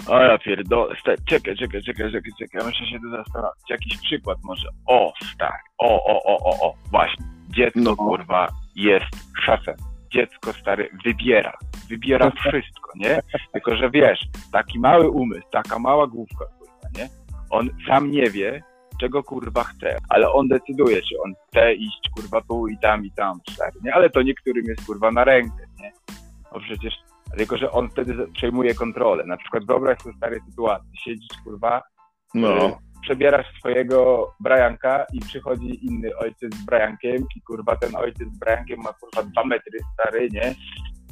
O 0.07 0.19
ja 0.19 0.37
pierdolę. 0.37 0.95
Sta- 0.99 1.23
Czekaj, 1.25 1.55
czekaj, 1.55 1.81
czekaj, 1.83 2.11
czekaj, 2.11 2.31
czekaj. 2.39 2.65
Muszę 2.67 2.85
się 2.85 2.99
tu 2.99 3.09
zastanowić. 3.11 3.69
Jakiś 3.69 3.97
przykład 3.97 4.37
może. 4.43 4.67
O, 4.85 5.13
stary. 5.33 5.53
O, 5.77 6.05
o, 6.05 6.23
o, 6.23 6.37
o, 6.37 6.67
o. 6.69 6.73
Właśnie. 6.91 7.25
Dziecko, 7.49 7.79
No. 7.79 7.95
kurwa, 7.95 8.47
jest 8.75 9.05
szefem. 9.45 9.75
Dziecko, 10.13 10.53
stary, 10.53 10.89
wybiera. 11.05 11.57
Wybiera 11.89 12.31
wszystko, 12.39 12.91
nie? 12.95 13.19
Tylko, 13.53 13.75
że 13.75 13.89
wiesz, 13.89 14.19
taki 14.51 14.79
mały 14.79 15.09
umysł, 15.09 15.47
taka 15.51 15.79
mała 15.79 16.07
główka, 16.07 16.45
kurwa, 16.59 16.87
nie? 16.97 17.09
On 17.49 17.69
sam 17.87 18.11
nie 18.11 18.29
wie, 18.29 18.63
czego 18.99 19.23
kurwa 19.23 19.63
chce, 19.63 19.97
ale 20.09 20.31
on 20.31 20.47
decyduje, 20.47 21.01
czy 21.01 21.15
on 21.25 21.33
chce 21.47 21.73
iść 21.73 22.09
kurwa 22.15 22.41
tu 22.41 22.67
i 22.67 22.77
tam 22.81 23.05
i 23.05 23.11
tam, 23.11 23.39
stary, 23.51 23.79
nie? 23.83 23.93
Ale 23.93 24.09
to 24.09 24.21
niektórym 24.21 24.65
jest 24.65 24.85
kurwa 24.85 25.11
na 25.11 25.23
rękę, 25.23 25.63
nie? 25.79 25.91
No 26.53 26.59
przecież, 26.59 26.93
tylko 27.37 27.57
że 27.57 27.71
on 27.71 27.89
wtedy 27.89 28.27
przejmuje 28.33 28.73
kontrolę. 28.75 29.23
Na 29.25 29.37
przykład 29.37 29.65
wyobraź 29.65 29.97
sobie 29.99 30.15
stare 30.17 30.37
sytuacje, 30.49 30.89
siedzisz 31.03 31.37
kurwa, 31.43 31.81
No. 32.33 32.67
y, 32.67 32.73
przebierasz 33.01 33.45
swojego 33.59 34.31
Brajanka 34.39 35.05
i 35.13 35.19
przychodzi 35.19 35.85
inny 35.85 36.17
ojciec 36.17 36.55
z 36.55 36.65
Brajankiem 36.65 37.25
i 37.35 37.41
kurwa 37.41 37.75
ten 37.75 37.95
ojciec 37.95 38.33
z 38.33 38.39
Brajankiem 38.39 38.79
ma 38.79 38.93
kurwa 38.93 39.23
dwa 39.23 39.43
metry 39.45 39.79
stary, 39.93 40.29
nie? 40.31 40.55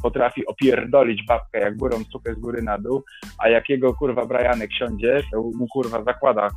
Potrafi 0.02 0.46
opierdolić 0.46 1.26
babkę 1.28 1.60
jak 1.60 1.78
górą 1.78 1.98
sukę 2.12 2.34
z 2.36 2.40
góry 2.40 2.62
na 2.62 2.78
dół, 2.78 3.04
a 3.38 3.50
jak 3.50 3.70
jego 3.70 3.94
kurwa 3.94 4.26
Brajanek 4.26 4.74
siądzie, 4.74 5.22
to 5.32 5.42
mu 5.42 5.68
kurwa 5.68 6.04
zakłada 6.04 6.48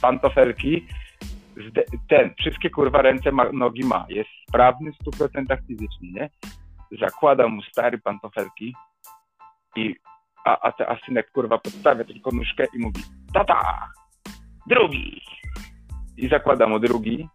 pantofelki, 0.00 0.86
ten, 2.08 2.34
wszystkie 2.38 2.70
kurwa 2.70 3.02
ręce 3.02 3.32
ma, 3.32 3.52
nogi 3.52 3.84
ma, 3.84 4.06
jest 4.08 4.30
sprawny 4.48 4.92
w 4.92 5.04
100% 5.04 5.56
fizycznie, 5.66 6.12
nie? 6.12 6.30
Zakłada 7.00 7.48
mu 7.48 7.62
stary 7.62 7.98
pantofelki 7.98 8.74
i 9.76 9.94
a, 10.44 10.60
a, 10.60 10.72
te, 10.72 10.88
a 10.88 10.98
synek 11.06 11.30
kurwa 11.32 11.58
podstawia 11.58 12.04
tylko 12.04 12.30
nóżkę 12.30 12.66
i 12.74 12.78
mówi 12.78 13.02
tata, 13.34 13.90
drugi 14.66 15.20
i 16.16 16.28
zakłada 16.28 16.66
mu 16.66 16.78
drugi 16.78 17.28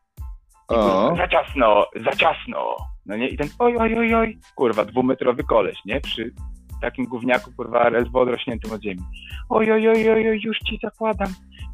O. 0.68 1.16
za 1.18 1.28
ciasno, 1.28 1.86
za 1.96 2.12
ciasno. 2.12 2.76
No 3.06 3.18
nie? 3.18 3.28
I 3.28 3.38
ten 3.38 3.48
oj, 3.60 3.78
oj, 3.78 3.98
oj, 3.98 4.16
oj, 4.16 4.38
kurwa, 4.56 4.86
dwumetrowy 4.86 5.44
koleś, 5.44 5.78
nie? 5.86 6.02
Przy 6.02 6.34
takim 6.82 7.06
gówniaku, 7.06 7.52
kurwa, 7.58 7.90
ledwo 7.90 8.22
odrośniętym 8.22 8.72
od 8.72 8.82
ziemi. 8.82 9.02
Oj, 9.50 9.72
oj, 9.72 9.90
oj, 9.90 10.10
oj, 10.10 10.30
oj, 10.30 10.40
już 10.44 10.60
ci 10.60 10.80
zakładam, 10.84 11.28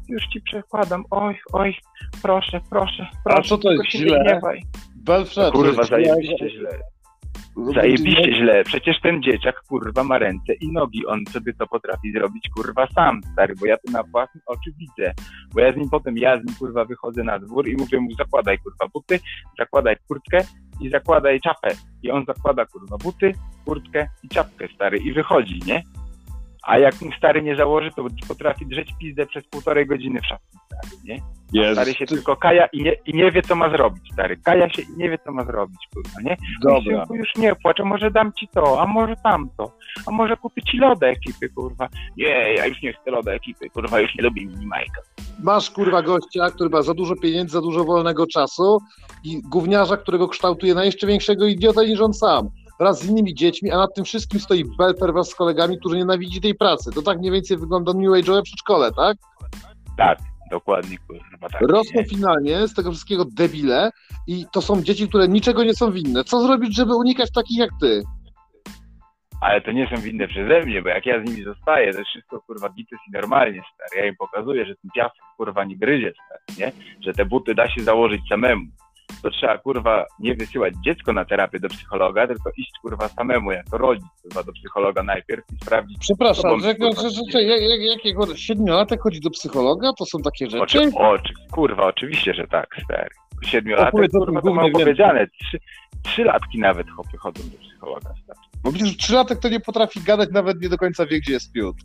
już 0.08 0.26
ci 0.26 0.40
przekładam, 0.40 1.04
oj, 1.10 1.38
oj, 1.52 1.74
proszę, 2.22 2.60
proszę, 2.70 3.06
proszę. 3.24 3.48
co 3.48 3.58
to 3.58 3.72
jest 3.72 3.90
źle? 3.90 4.40
Belfred, 4.96 5.52
Kurwa, 5.52 5.84
to 5.84 5.98
jest 5.98 6.10
zajebiście 6.10 6.50
źle. 6.50 6.78
Zajebiście 7.74 8.36
źle. 8.36 8.64
Przecież 8.64 9.00
ten 9.00 9.22
dzieciak, 9.22 9.62
kurwa, 9.68 10.04
ma 10.04 10.18
ręce 10.18 10.54
i 10.54 10.72
nogi. 10.72 11.06
On 11.06 11.26
sobie 11.26 11.52
to 11.54 11.66
potrafi 11.66 12.12
zrobić, 12.12 12.48
kurwa, 12.56 12.86
sam, 12.86 13.20
stary, 13.32 13.54
bo 13.60 13.66
ja 13.66 13.76
to 13.76 13.92
na 13.92 14.02
własne 14.02 14.40
oczy 14.46 14.72
widzę. 14.78 15.12
Bo 15.54 15.60
ja 15.60 15.72
z 15.72 15.76
nim 15.76 15.90
potem, 15.90 16.18
ja 16.18 16.40
z 16.40 16.44
nim, 16.44 16.54
kurwa, 16.58 16.84
wychodzę 16.84 17.24
na 17.24 17.38
dwór 17.38 17.68
i 17.68 17.76
mówię 17.76 18.00
mu, 18.00 18.10
zakładaj, 18.12 18.58
kurwa, 18.58 18.88
buty, 18.94 19.20
zakładaj 19.58 19.96
kurtkę 20.08 20.44
i 20.80 20.90
zakładaj 20.90 21.40
czapę. 21.40 21.68
I 22.02 22.10
on 22.10 22.24
zakłada, 22.24 22.66
kurwa, 22.66 22.96
buty, 22.96 23.32
kurtkę 23.64 24.08
i 24.22 24.28
czapkę, 24.28 24.68
stary, 24.74 24.98
i 24.98 25.12
wychodzi, 25.12 25.60
nie? 25.66 25.82
A 26.62 26.78
jak 26.78 27.02
mu 27.02 27.12
stary 27.12 27.42
nie 27.42 27.56
założy, 27.56 27.90
to 27.96 28.04
potrafi 28.28 28.66
drzeć 28.66 28.90
pizdę 29.00 29.26
przez 29.26 29.44
półtorej 29.44 29.86
godziny 29.86 30.20
w 30.20 30.26
szafce, 30.26 30.58
stary, 30.66 30.96
nie? 31.04 31.18
Jest. 31.52 31.72
Stary 31.72 31.94
się 31.94 32.06
tylko 32.06 32.36
kaja 32.36 32.66
i 32.66 32.82
nie, 32.82 32.92
i 33.06 33.14
nie 33.14 33.30
wie, 33.30 33.42
co 33.42 33.56
ma 33.56 33.70
zrobić, 33.70 34.12
stary. 34.12 34.36
Kaja 34.36 34.70
się 34.70 34.82
i 34.82 34.96
nie 34.96 35.10
wie, 35.10 35.18
co 35.18 35.32
ma 35.32 35.44
zrobić, 35.44 35.78
kurwa, 35.94 36.20
nie? 36.22 36.36
Dobra. 36.62 36.98
Synku, 36.98 37.14
już 37.14 37.36
nie 37.36 37.54
płacz, 37.54 37.80
a 37.80 37.84
może 37.84 38.10
dam 38.10 38.32
ci 38.32 38.48
to, 38.48 38.80
a 38.80 38.86
może 38.86 39.16
tamto, 39.16 39.72
a 40.06 40.10
może 40.10 40.36
kupię 40.36 40.62
ci 40.62 40.78
loda 40.78 41.06
ekipy, 41.06 41.48
kurwa. 41.48 41.88
Nie, 42.16 42.54
ja 42.54 42.66
już 42.66 42.82
nie 42.82 42.92
chcę 42.92 43.10
loda 43.10 43.32
ekipy, 43.32 43.70
kurwa, 43.70 44.00
już 44.00 44.14
nie 44.14 44.24
lubię 44.24 44.46
minimajka. 44.46 45.00
Masz 45.42 45.70
kurwa 45.70 46.02
gościa, 46.02 46.50
który 46.50 46.70
ma 46.70 46.82
za 46.82 46.94
dużo 46.94 47.16
pieniędzy, 47.16 47.52
za 47.52 47.60
dużo 47.60 47.84
wolnego 47.84 48.26
czasu 48.26 48.78
i 49.24 49.42
gówniarza, 49.42 49.96
którego 49.96 50.28
kształtuje 50.28 50.74
na 50.74 50.84
jeszcze 50.84 51.06
większego 51.06 51.46
idiota 51.46 51.82
niż 51.82 52.00
on 52.00 52.14
sam. 52.14 52.48
Wraz 52.80 53.02
z 53.02 53.10
innymi 53.10 53.34
dziećmi, 53.34 53.70
a 53.70 53.76
nad 53.76 53.94
tym 53.94 54.04
wszystkim 54.04 54.40
stoi 54.40 54.64
Belper 54.78 55.12
wraz 55.12 55.28
z 55.28 55.34
kolegami, 55.34 55.78
którzy 55.78 55.96
nienawidzi 55.96 56.40
tej 56.40 56.54
pracy. 56.54 56.90
To 56.94 57.02
tak 57.02 57.18
mniej 57.18 57.32
więcej 57.32 57.56
wygląda 57.56 57.92
New 57.92 58.10
Age'owe 58.10 58.42
przedszkole, 58.42 58.92
tak? 58.92 59.16
Tak, 59.96 60.18
dokładnie, 60.50 60.96
kurwa, 61.06 61.48
tak. 61.48 61.60
Rosną 61.60 62.00
nie? 62.00 62.06
finalnie 62.06 62.68
z 62.68 62.74
tego 62.74 62.90
wszystkiego 62.90 63.24
debile 63.24 63.90
i 64.26 64.46
to 64.52 64.62
są 64.62 64.82
dzieci, 64.82 65.08
które 65.08 65.28
niczego 65.28 65.64
nie 65.64 65.74
są 65.74 65.92
winne. 65.92 66.24
Co 66.24 66.40
zrobić, 66.40 66.76
żeby 66.76 66.96
unikać 66.96 67.32
takich 67.32 67.58
jak 67.58 67.70
ty? 67.80 68.02
Ale 69.40 69.60
to 69.60 69.72
nie 69.72 69.88
są 69.88 70.02
winne 70.02 70.28
przeze 70.28 70.66
mnie, 70.66 70.82
bo 70.82 70.88
jak 70.88 71.06
ja 71.06 71.24
z 71.24 71.30
nimi 71.30 71.44
zostaję, 71.44 71.92
to 71.92 71.98
jest 71.98 72.10
wszystko, 72.10 72.40
kurwa, 72.40 72.68
gites 72.68 72.98
i 73.08 73.10
normalnie, 73.12 73.62
stary. 73.74 74.02
Ja 74.02 74.08
im 74.08 74.16
pokazuję, 74.16 74.66
że 74.66 74.74
ten 74.76 74.90
piasek, 74.94 75.22
kurwa, 75.36 75.64
nie 75.64 75.76
gryzie, 75.76 76.12
stary, 76.26 76.42
nie? 76.58 76.72
Że 77.00 77.12
te 77.12 77.24
buty 77.24 77.54
da 77.54 77.70
się 77.70 77.82
założyć 77.82 78.20
samemu. 78.28 78.64
To 79.22 79.30
trzeba, 79.30 79.58
kurwa, 79.58 80.06
nie 80.18 80.34
wysyłać 80.34 80.74
dziecko 80.84 81.12
na 81.12 81.24
terapię 81.24 81.60
do 81.60 81.68
psychologa, 81.68 82.26
tylko 82.26 82.50
iść, 82.56 82.72
kurwa, 82.82 83.08
samemu, 83.08 83.52
jako 83.52 83.78
rodzic, 83.78 84.06
kurwa, 84.22 84.42
do 84.42 84.52
psychologa 84.52 85.02
najpierw 85.02 85.44
i 85.52 85.56
sprawdzić, 85.56 85.98
Przepraszam, 86.00 86.60
że, 86.60 86.74
kurwa, 86.74 87.02
że, 87.02 87.10
że, 87.32 87.42
jak, 87.42 87.60
jak, 87.62 87.80
jakiego 87.80 88.36
siedmiolatek 88.36 89.00
chodzi 89.00 89.20
do 89.20 89.30
psychologa? 89.30 89.92
To 89.98 90.06
są 90.06 90.18
takie 90.18 90.50
rzeczy? 90.50 90.62
Oczy, 90.62 90.90
oczy, 90.96 91.34
kurwa, 91.50 91.84
oczywiście, 91.86 92.34
że 92.34 92.46
tak, 92.46 92.76
stary. 92.84 93.10
Siedmiolatek, 93.42 94.10
kurwa, 94.10 94.42
to 94.42 94.54
mam 94.54 94.72
powiedziane. 94.72 95.26
Trzy, 95.26 95.58
trzy 96.02 96.24
latki 96.24 96.58
nawet 96.58 96.86
chodzą 97.18 97.42
do 97.42 97.58
psychologa, 97.58 98.14
stary. 98.24 98.38
Bo 98.64 98.72
przecież 98.72 98.96
trzylatek 98.96 99.38
to 99.38 99.48
nie 99.48 99.60
potrafi 99.60 100.00
gadać, 100.00 100.28
nawet 100.32 100.62
nie 100.62 100.68
do 100.68 100.78
końca 100.78 101.06
wie, 101.06 101.20
gdzie 101.20 101.32
jest 101.32 101.52
piód. 101.52 101.76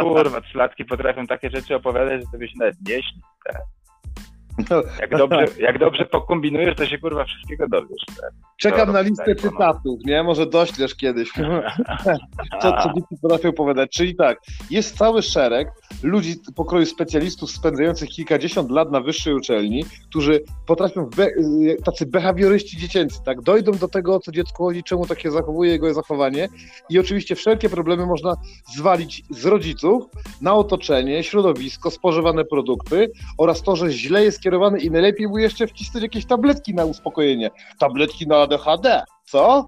Kurwa, 0.00 0.40
trzylatki 0.40 0.84
potrafią 0.84 1.26
takie 1.26 1.50
rzeczy 1.50 1.74
opowiadać, 1.74 2.20
że 2.20 2.26
sobie 2.26 2.48
się 2.48 2.54
nawet 2.58 2.76
nie 2.88 3.02
śni, 3.02 3.22
stary. 3.40 3.64
No. 4.70 4.82
Jak 5.00 5.10
dobrze, 5.18 5.46
jak 5.58 5.78
dobrze 5.78 6.04
pokombinujesz, 6.04 6.76
to 6.76 6.86
się, 6.86 6.98
kurwa, 6.98 7.24
wszystkiego 7.24 7.68
dowiesz, 7.68 8.02
stary. 8.12 8.32
Czekam 8.56 8.92
na 8.92 9.00
listę 9.00 9.34
tak, 9.34 9.40
cytatów, 9.40 10.00
nie? 10.04 10.22
Może 10.22 10.46
doślesz 10.46 10.94
kiedyś. 10.94 11.32
Co, 12.62 12.72
co 12.82 12.92
dzieci 12.94 13.16
potrafią 13.22 13.48
opowiadać. 13.48 13.90
Czyli 13.90 14.16
tak, 14.16 14.38
jest 14.70 14.98
cały 14.98 15.22
szereg 15.22 15.68
ludzi 16.02 16.34
pokroju 16.54 16.86
specjalistów 16.86 17.50
spędzających 17.50 18.08
kilkadziesiąt 18.08 18.70
lat 18.70 18.90
na 18.90 19.00
wyższej 19.00 19.34
uczelni, 19.34 19.84
którzy 20.08 20.40
potrafią, 20.66 21.06
be, 21.16 21.26
y, 21.26 21.76
tacy 21.84 22.06
behawioryści 22.06 22.76
dziecięcy, 22.76 23.18
tak, 23.24 23.42
dojdą 23.42 23.72
do 23.72 23.88
tego, 23.88 24.14
o 24.14 24.20
co 24.20 24.32
dziecko 24.32 24.64
chodzi, 24.64 24.82
czemu 24.82 25.06
takie 25.06 25.30
zachowuje 25.30 25.70
jego 25.70 25.94
zachowanie 25.94 26.48
i 26.90 26.98
oczywiście 26.98 27.34
wszelkie 27.34 27.68
problemy 27.68 28.06
można 28.06 28.34
zwalić 28.76 29.22
z 29.30 29.44
rodziców 29.44 30.04
na 30.40 30.54
otoczenie, 30.54 31.24
środowisko, 31.24 31.90
spożywane 31.90 32.44
produkty 32.44 33.10
oraz 33.38 33.62
to, 33.62 33.76
że 33.76 33.90
źle 33.90 34.24
jest 34.24 34.40
kierowany 34.46 34.78
i 34.78 34.90
najlepiej 34.90 35.28
mu 35.28 35.38
jeszcze 35.38 35.66
wcisnąć 35.66 36.02
jakieś 36.02 36.26
tabletki 36.26 36.74
na 36.74 36.84
uspokojenie. 36.84 37.50
Tabletki 37.78 38.26
na 38.26 38.36
ADHD, 38.36 39.04
co? 39.24 39.66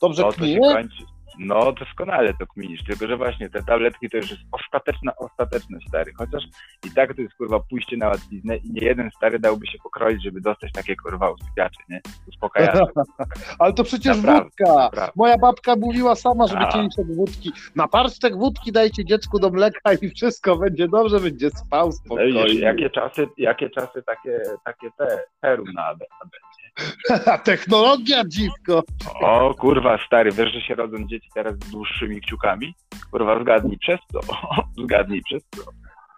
Dobrze 0.00 0.22
No 0.22 0.28
to 0.28 0.34
się 0.34 0.38
kminie? 0.40 0.74
kończy. 0.74 1.04
No 1.38 1.72
doskonale 1.72 2.34
to 2.34 2.46
kminisz, 2.46 2.84
tylko 2.84 3.06
że 3.06 3.16
właśnie 3.16 3.50
te 3.50 3.62
tabletki 3.62 4.10
to 4.10 4.16
już 4.16 4.30
jest 4.30 4.42
ostateczna 4.52 5.12
ostateczność, 5.16 5.88
stary. 5.88 6.12
Chociaż 6.18 6.42
i 6.86 6.90
tak 6.90 7.14
to 7.16 7.22
jest 7.22 7.34
kurwa 7.34 7.60
pójście 7.60 7.96
na 7.96 8.08
łatwiznę 8.08 8.56
i 8.56 8.72
nie 8.72 8.86
jeden 8.86 9.10
stary 9.16 9.38
dałby 9.38 9.66
się 9.66 9.78
pokroić, 9.82 10.24
żeby 10.24 10.40
dostać 10.40 10.72
takie 10.72 10.96
kurwa 10.96 11.30
usypiacze, 11.30 11.80
nie? 11.88 12.00
Uspokajacze. 12.28 12.84
Ale 13.58 13.72
to 13.72 13.84
przecież 13.84 14.16
Naprawdę, 14.16 14.44
wódka. 14.44 14.74
naprawdę. 14.74 15.12
Moja 15.16 15.38
babka 15.38 15.76
mówiła 15.76 16.14
sama, 16.14 16.46
żeby 16.46 16.60
A. 16.62 16.72
kieliszek 16.72 17.06
wódki. 17.16 17.52
Na 17.76 17.88
parstek 17.88 18.36
wódki 18.36 18.72
dajcie 18.72 19.04
dziecku 19.04 19.38
do 19.38 19.50
mleka 19.50 19.92
i 20.02 20.10
wszystko 20.10 20.56
będzie 20.56 20.88
dobrze, 20.88 21.20
będzie 21.20 21.50
spał 21.50 21.86
No 21.86 21.92
spokojnie. 21.92 22.44
widzisz, 22.44 22.60
jakie 22.62 22.90
czasy, 22.90 23.28
jakie 23.38 23.70
czasy 23.70 24.02
takie, 24.02 24.40
takie 24.64 24.90
te 24.98 25.22
perum 25.40 25.72
na 25.74 25.84
ADHD. 25.86 26.38
Technologia, 27.44 28.22
dziwko. 28.28 28.82
O 29.22 29.54
kurwa, 29.54 29.98
stary, 30.06 30.32
wiesz, 30.32 30.52
że 30.52 30.60
się 30.60 30.74
rodzą 30.74 31.06
dzieci 31.06 31.27
teraz 31.34 31.54
z 31.54 31.70
dłuższymi 31.70 32.20
kciukami? 32.20 32.74
Kurwa, 33.10 33.42
zgadnij 33.42 33.78
przez 33.78 34.00
co. 34.12 34.20
zgadnij 34.84 35.22
przez 35.22 35.42
co. 35.56 35.62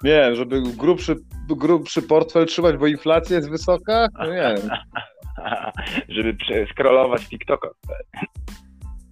Nie, 0.02 0.37
żeby 0.37 0.62
grubszy, 0.62 1.17
grubszy 1.49 2.02
portfel 2.02 2.47
trzymać, 2.47 2.76
bo 2.76 2.87
inflacja 2.87 3.37
jest 3.37 3.50
wysoka? 3.50 4.09
No 4.19 4.26
nie 4.26 4.55
wiem. 4.57 4.71
żeby 6.09 6.37
skrolować 6.71 7.29
TikToka. 7.29 7.69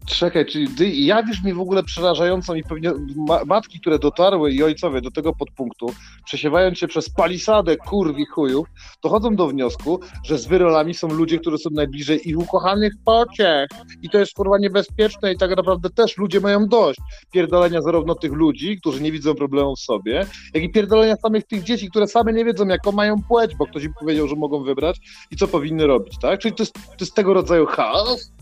Czekaj, 0.09 0.47
czyli 0.47 0.69
ty 0.69 0.89
jawisz 0.89 1.43
mi 1.43 1.53
w 1.53 1.61
ogóle 1.61 1.83
przerażającą 1.83 2.55
i 2.55 2.63
pewnie 2.63 2.93
ma, 3.17 3.45
matki, 3.45 3.81
które 3.81 3.99
dotarły 3.99 4.53
i 4.53 4.63
ojcowie 4.63 5.01
do 5.01 5.11
tego 5.11 5.33
podpunktu, 5.33 5.87
przesiewając 6.25 6.79
się 6.79 6.89
przez 6.89 7.11
palisadę 7.11 7.77
kurwi 7.77 8.27
chujów, 8.27 8.69
dochodzą 9.03 9.37
do 9.37 9.49
wniosku, 9.49 10.01
że 10.25 10.39
z 10.39 10.47
wyrolami 10.47 10.95
są 10.95 11.09
ludzie, 11.09 11.39
którzy 11.39 11.59
są 11.59 11.71
najbliżej 11.71 12.29
ich 12.29 12.39
ukochanych 12.39 12.93
pociech. 13.05 13.69
I 14.03 14.11
to 14.11 14.19
jest 14.19 14.33
kurwa 14.33 14.59
niebezpieczne 14.59 15.33
i 15.33 15.39
tak 15.39 15.57
naprawdę 15.57 15.91
też 15.91 16.17
ludzie 16.17 16.41
mają 16.41 16.67
dość 16.67 17.01
pierdolenia 17.33 17.83
zarówno 17.83 18.15
tych 18.15 18.33
ludzi, 18.33 18.79
którzy 18.81 19.03
nie 19.03 19.13
widzą 19.13 19.35
problemu 19.35 19.77
w 19.77 19.81
sobie, 19.81 20.27
jak 20.55 20.65
i 20.65 20.73
pierdolenia 20.73 21.17
samych 21.17 21.45
tych 21.45 21.63
dzieci, 21.63 21.91
które 21.91 22.07
same 22.07 22.33
nie 22.33 22.45
wiedzą, 22.45 22.67
jaką 22.67 22.93
mają 22.93 23.17
płeć, 23.29 23.57
bo 23.57 23.67
ktoś 23.67 23.85
im 23.85 23.93
powiedział, 24.01 24.29
że 24.29 24.37
mogą 24.37 24.65
wybrać 24.65 25.01
i 25.31 25.37
co 25.37 25.49
powinny 25.49 25.87
robić, 25.87 26.19
tak? 26.19 26.41
Czyli 26.41 26.55
to 26.55 26.63
jest, 26.63 26.75
to 26.75 26.97
jest 27.01 27.15
tego 27.15 27.35
rodzaju 27.35 27.67
chaos? 27.67 28.38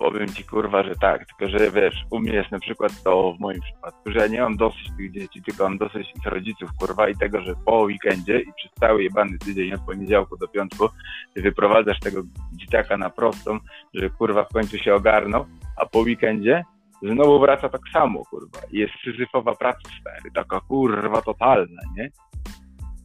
Powiem 0.00 0.28
ci 0.28 0.44
kurwa, 0.44 0.82
że 0.82 0.94
tak, 0.94 1.26
tylko 1.26 1.58
że 1.58 1.70
wiesz, 1.70 1.94
u 2.10 2.18
mnie 2.18 2.32
jest 2.32 2.50
na 2.50 2.58
przykład 2.58 3.02
to 3.02 3.32
w 3.32 3.40
moim 3.40 3.60
przypadku, 3.60 4.10
że 4.10 4.18
ja 4.18 4.26
nie 4.26 4.40
mam 4.40 4.56
dosyć 4.56 4.90
tych 4.96 5.12
dzieci, 5.12 5.42
tylko 5.42 5.64
mam 5.64 5.78
dosyć 5.78 6.12
ich 6.16 6.26
rodziców, 6.26 6.70
kurwa, 6.78 7.08
i 7.08 7.16
tego, 7.16 7.40
że 7.40 7.54
po 7.66 7.80
weekendzie 7.80 8.40
i 8.40 8.52
przez 8.52 8.70
cały 8.80 9.02
jebany 9.02 9.38
tydzień 9.38 9.72
od 9.72 9.80
poniedziałku 9.80 10.36
do 10.36 10.48
piątku 10.48 10.88
ty 11.34 11.42
wyprowadzasz 11.42 12.00
tego 12.00 12.22
dzieciaka 12.52 12.96
na 12.96 13.10
prostą, 13.10 13.58
że 13.94 14.10
kurwa 14.10 14.44
w 14.44 14.52
końcu 14.52 14.78
się 14.78 14.94
ogarną, 14.94 15.44
a 15.76 15.86
po 15.86 15.98
weekendzie 15.98 16.64
znowu 17.02 17.40
wraca 17.40 17.68
tak 17.68 17.82
samo, 17.92 18.22
kurwa. 18.24 18.58
I 18.70 18.78
jest 18.78 18.94
syzyfowa 19.04 19.54
praca 19.54 19.88
stary, 20.00 20.30
taka 20.34 20.60
kurwa 20.60 21.22
totalna, 21.22 21.82
nie? 21.96 22.10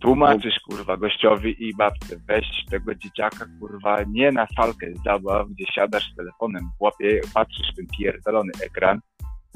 Tłumaczysz 0.05 0.59
kurwa 0.59 0.97
gościowi 0.97 1.67
i 1.67 1.75
babce, 1.75 2.15
weź 2.27 2.65
tego 2.69 2.95
dzieciaka 2.95 3.45
kurwa 3.59 4.03
nie 4.07 4.31
na 4.31 4.47
salkę 4.55 4.87
zabaw, 5.05 5.47
gdzie 5.49 5.65
siadasz 5.65 6.11
z 6.11 6.15
telefonem 6.15 6.69
w 6.77 6.81
łapie, 6.81 7.21
patrzysz 7.33 7.71
w 7.73 7.75
ten 7.75 7.85
pierdolony 7.97 8.51
ekran 8.65 8.99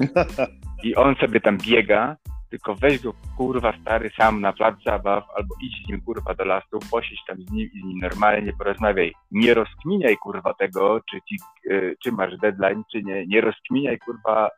i 0.84 0.94
on 0.94 1.14
sobie 1.14 1.40
tam 1.40 1.58
biega, 1.58 2.16
tylko 2.50 2.74
weź 2.74 2.98
go 2.98 3.12
kurwa 3.36 3.72
stary 3.80 4.10
sam 4.16 4.40
na 4.40 4.52
plac 4.52 4.74
zabaw 4.86 5.24
albo 5.36 5.54
idź 5.62 5.86
z 5.86 5.88
nim 5.88 6.00
kurwa 6.00 6.34
do 6.34 6.44
lasu, 6.44 6.78
posiedź 6.90 7.20
tam 7.26 7.36
z 7.42 7.50
nim 7.50 7.68
i 7.74 7.80
z 7.80 7.84
nim 7.84 7.98
normalnie 7.98 8.52
porozmawiaj. 8.52 9.12
Nie 9.30 9.54
rozkminiaj 9.54 10.16
kurwa 10.16 10.54
tego, 10.54 11.00
czy, 11.10 11.18
ci, 11.28 11.36
y, 11.70 11.96
czy 12.02 12.12
masz 12.12 12.36
deadline, 12.36 12.82
czy 12.92 13.02
nie. 13.02 13.26
Nie 13.26 13.40
rozkminiaj 13.40 13.98
kurwa 13.98 14.50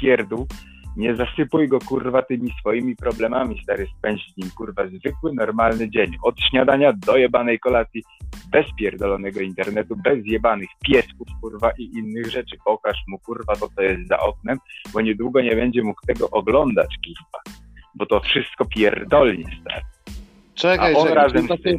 pierdół, 0.00 0.46
nie 0.96 1.16
zasypuj 1.16 1.68
go 1.68 1.78
kurwa 1.78 2.22
tymi 2.22 2.52
swoimi 2.60 2.96
problemami, 2.96 3.62
stary, 3.62 3.86
spędź 3.98 4.32
z 4.32 4.36
nim 4.36 4.50
kurwa 4.50 4.86
zwykły, 4.86 5.32
normalny 5.34 5.90
dzień. 5.90 6.16
Od 6.22 6.40
śniadania 6.50 6.92
do 6.92 7.16
jebanej 7.16 7.58
kolacji, 7.58 8.02
bez 8.52 8.66
pierdolonego 8.78 9.40
internetu, 9.40 9.96
bez 9.96 10.18
jebanych 10.24 10.68
piesków 10.84 11.28
kurwa 11.40 11.70
i 11.78 11.84
innych 11.98 12.30
rzeczy. 12.30 12.56
Pokaż 12.64 12.96
mu 13.08 13.18
kurwa 13.18 13.56
to, 13.56 13.68
co 13.76 13.82
jest 13.82 14.08
za 14.08 14.18
oknem, 14.18 14.58
bo 14.92 15.00
niedługo 15.00 15.42
nie 15.42 15.56
będzie 15.56 15.82
mógł 15.82 16.06
tego 16.06 16.30
oglądać 16.30 16.94
kurwa. 17.04 17.58
Bo 17.94 18.06
to 18.06 18.20
wszystko 18.20 18.64
pierdolnie, 18.64 19.44
stary. 19.60 19.84
Czekaj, 20.54 20.94
A 20.94 20.98
on 20.98 21.08
czekaj. 21.08 21.24
razem 21.24 21.44
z 21.44 21.48
takie, 21.48 21.78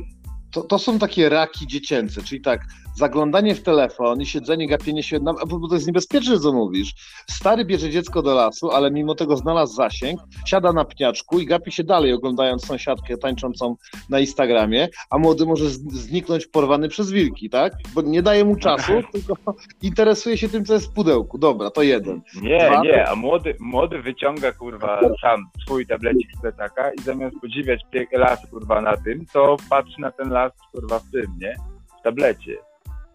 to, 0.52 0.62
to 0.62 0.80
są 0.80 1.00
takie 1.00 1.30
raki 1.30 1.68
dziecięce, 1.68 2.22
czyli 2.22 2.42
tak, 2.42 2.62
zaglądanie 2.98 3.56
w 3.56 3.64
telefon 3.64 4.22
i 4.22 4.26
siedzenie, 4.26 4.68
gapienie 4.68 5.04
się, 5.04 5.20
bo 5.48 5.68
to 5.68 5.76
jest 5.76 5.88
niebezpieczne, 5.88 6.40
co 6.40 6.54
mówisz. 6.54 6.94
Stary 7.30 7.66
bierze 7.66 7.90
dziecko 7.90 8.22
do 8.22 8.36
lasu, 8.36 8.72
ale 8.72 8.92
mimo 8.92 9.16
tego 9.16 9.38
znalazł 9.38 9.76
zasięg, 9.76 10.20
siada 10.46 10.74
na 10.74 10.86
pniaczku 10.86 11.40
i 11.40 11.46
gapi 11.46 11.72
się 11.72 11.84
dalej, 11.84 12.14
oglądając 12.14 12.66
sąsiadkę 12.66 13.18
tańczącą 13.18 13.76
na 14.10 14.20
Instagramie, 14.20 14.88
a 15.10 15.18
młody 15.18 15.46
może 15.46 15.70
zniknąć 15.70 16.48
porwany 16.48 16.90
przez 16.90 17.12
wilki, 17.12 17.50
tak? 17.50 17.74
Bo 17.96 18.02
nie 18.02 18.22
daje 18.22 18.46
mu 18.46 18.56
czasu, 18.56 18.94
tylko 19.14 19.36
interesuje 19.82 20.38
się 20.38 20.50
tym, 20.50 20.66
co 20.66 20.74
jest 20.74 20.88
w 20.88 20.94
pudełku. 20.94 21.38
Dobra, 21.38 21.72
to 21.72 21.82
jeden. 21.82 22.22
Nie, 22.42 22.70
Dwa. 22.70 22.82
nie, 22.82 23.10
a 23.10 23.16
młody, 23.16 23.56
młody 23.60 24.02
wyciąga 24.02 24.52
kurwa 24.52 25.00
sam 25.22 25.46
swój 25.66 25.88
tablecik 25.88 26.28
z 26.38 26.42
plecaka 26.42 26.92
i 26.94 27.02
zamiast 27.02 27.36
podziwiać 27.42 27.82
las 28.12 28.50
kurwa 28.50 28.82
na 28.82 28.98
tym, 28.98 29.26
to 29.34 29.58
patrzy 29.70 30.02
na 30.02 30.12
ten 30.12 30.30
las 30.30 30.52
kurwa 30.72 31.00
w 31.00 31.12
tym, 31.12 31.26
nie? 31.40 31.56
W 32.00 32.04
tablecie. 32.04 32.67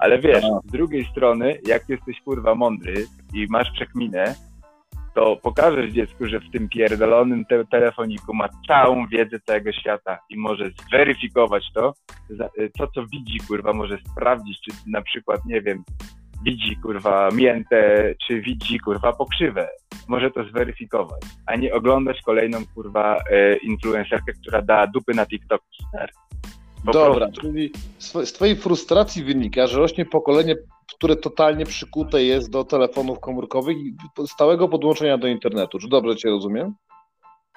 Ale 0.03 0.19
wiesz, 0.19 0.45
A. 0.45 0.61
z 0.69 0.73
drugiej 0.73 1.05
strony, 1.05 1.59
jak 1.67 1.89
jesteś 1.89 2.21
kurwa 2.21 2.55
mądry 2.55 3.07
i 3.35 3.47
masz 3.51 3.71
przekminę, 3.71 4.35
to 5.15 5.37
pokażesz 5.37 5.93
dziecku, 5.93 6.27
że 6.27 6.41
w 6.41 6.51
tym 6.51 6.69
pierdolonym 6.69 7.45
te 7.45 7.65
telefoniku 7.65 8.35
ma 8.35 8.49
całą 8.69 9.07
wiedzę 9.07 9.41
całego 9.41 9.73
świata 9.73 10.19
i 10.31 10.39
może 10.39 10.71
zweryfikować 10.89 11.65
to, 11.75 11.95
to 12.79 12.87
co 12.87 13.07
widzi, 13.07 13.39
kurwa, 13.49 13.73
może 13.73 13.99
sprawdzić, 14.13 14.61
czy 14.61 14.71
na 14.91 15.03
przykład, 15.03 15.45
nie 15.45 15.63
wiem, 15.63 15.85
widzi 16.45 16.77
kurwa 16.77 17.29
miętę, 17.35 18.15
czy 18.27 18.41
widzi 18.41 18.81
kurwa 18.81 19.13
pokrzywę. 19.13 19.69
Może 20.09 20.31
to 20.31 20.45
zweryfikować, 20.45 21.23
a 21.47 21.57
nie 21.57 21.75
oglądać 21.75 22.23
kolejną 22.23 22.59
kurwa 22.75 23.17
e, 23.31 23.57
influencerkę, 23.57 24.33
która 24.33 24.63
da 24.63 24.87
dupy 24.87 25.15
na 25.15 25.27
TikTok. 25.27 25.63
Po 26.87 26.93
Dobra, 26.93 27.27
prostu. 27.27 27.41
czyli 27.41 27.73
z 27.99 28.33
twojej 28.33 28.57
frustracji 28.57 29.25
wynika, 29.25 29.67
że 29.67 29.79
rośnie 29.79 30.05
pokolenie, 30.05 30.55
które 30.97 31.17
totalnie 31.17 31.67
przykute 31.67 32.25
jest 32.25 32.51
do 32.51 32.65
telefonów 32.65 33.21
komórkowych 33.21 33.77
i 33.77 33.95
stałego 34.27 34.69
podłączenia 34.69 35.19
do 35.19 35.27
internetu. 35.27 35.79
Czy 35.79 35.89
dobrze 35.89 36.17
cię 36.17 36.29
rozumiem? 36.29 36.75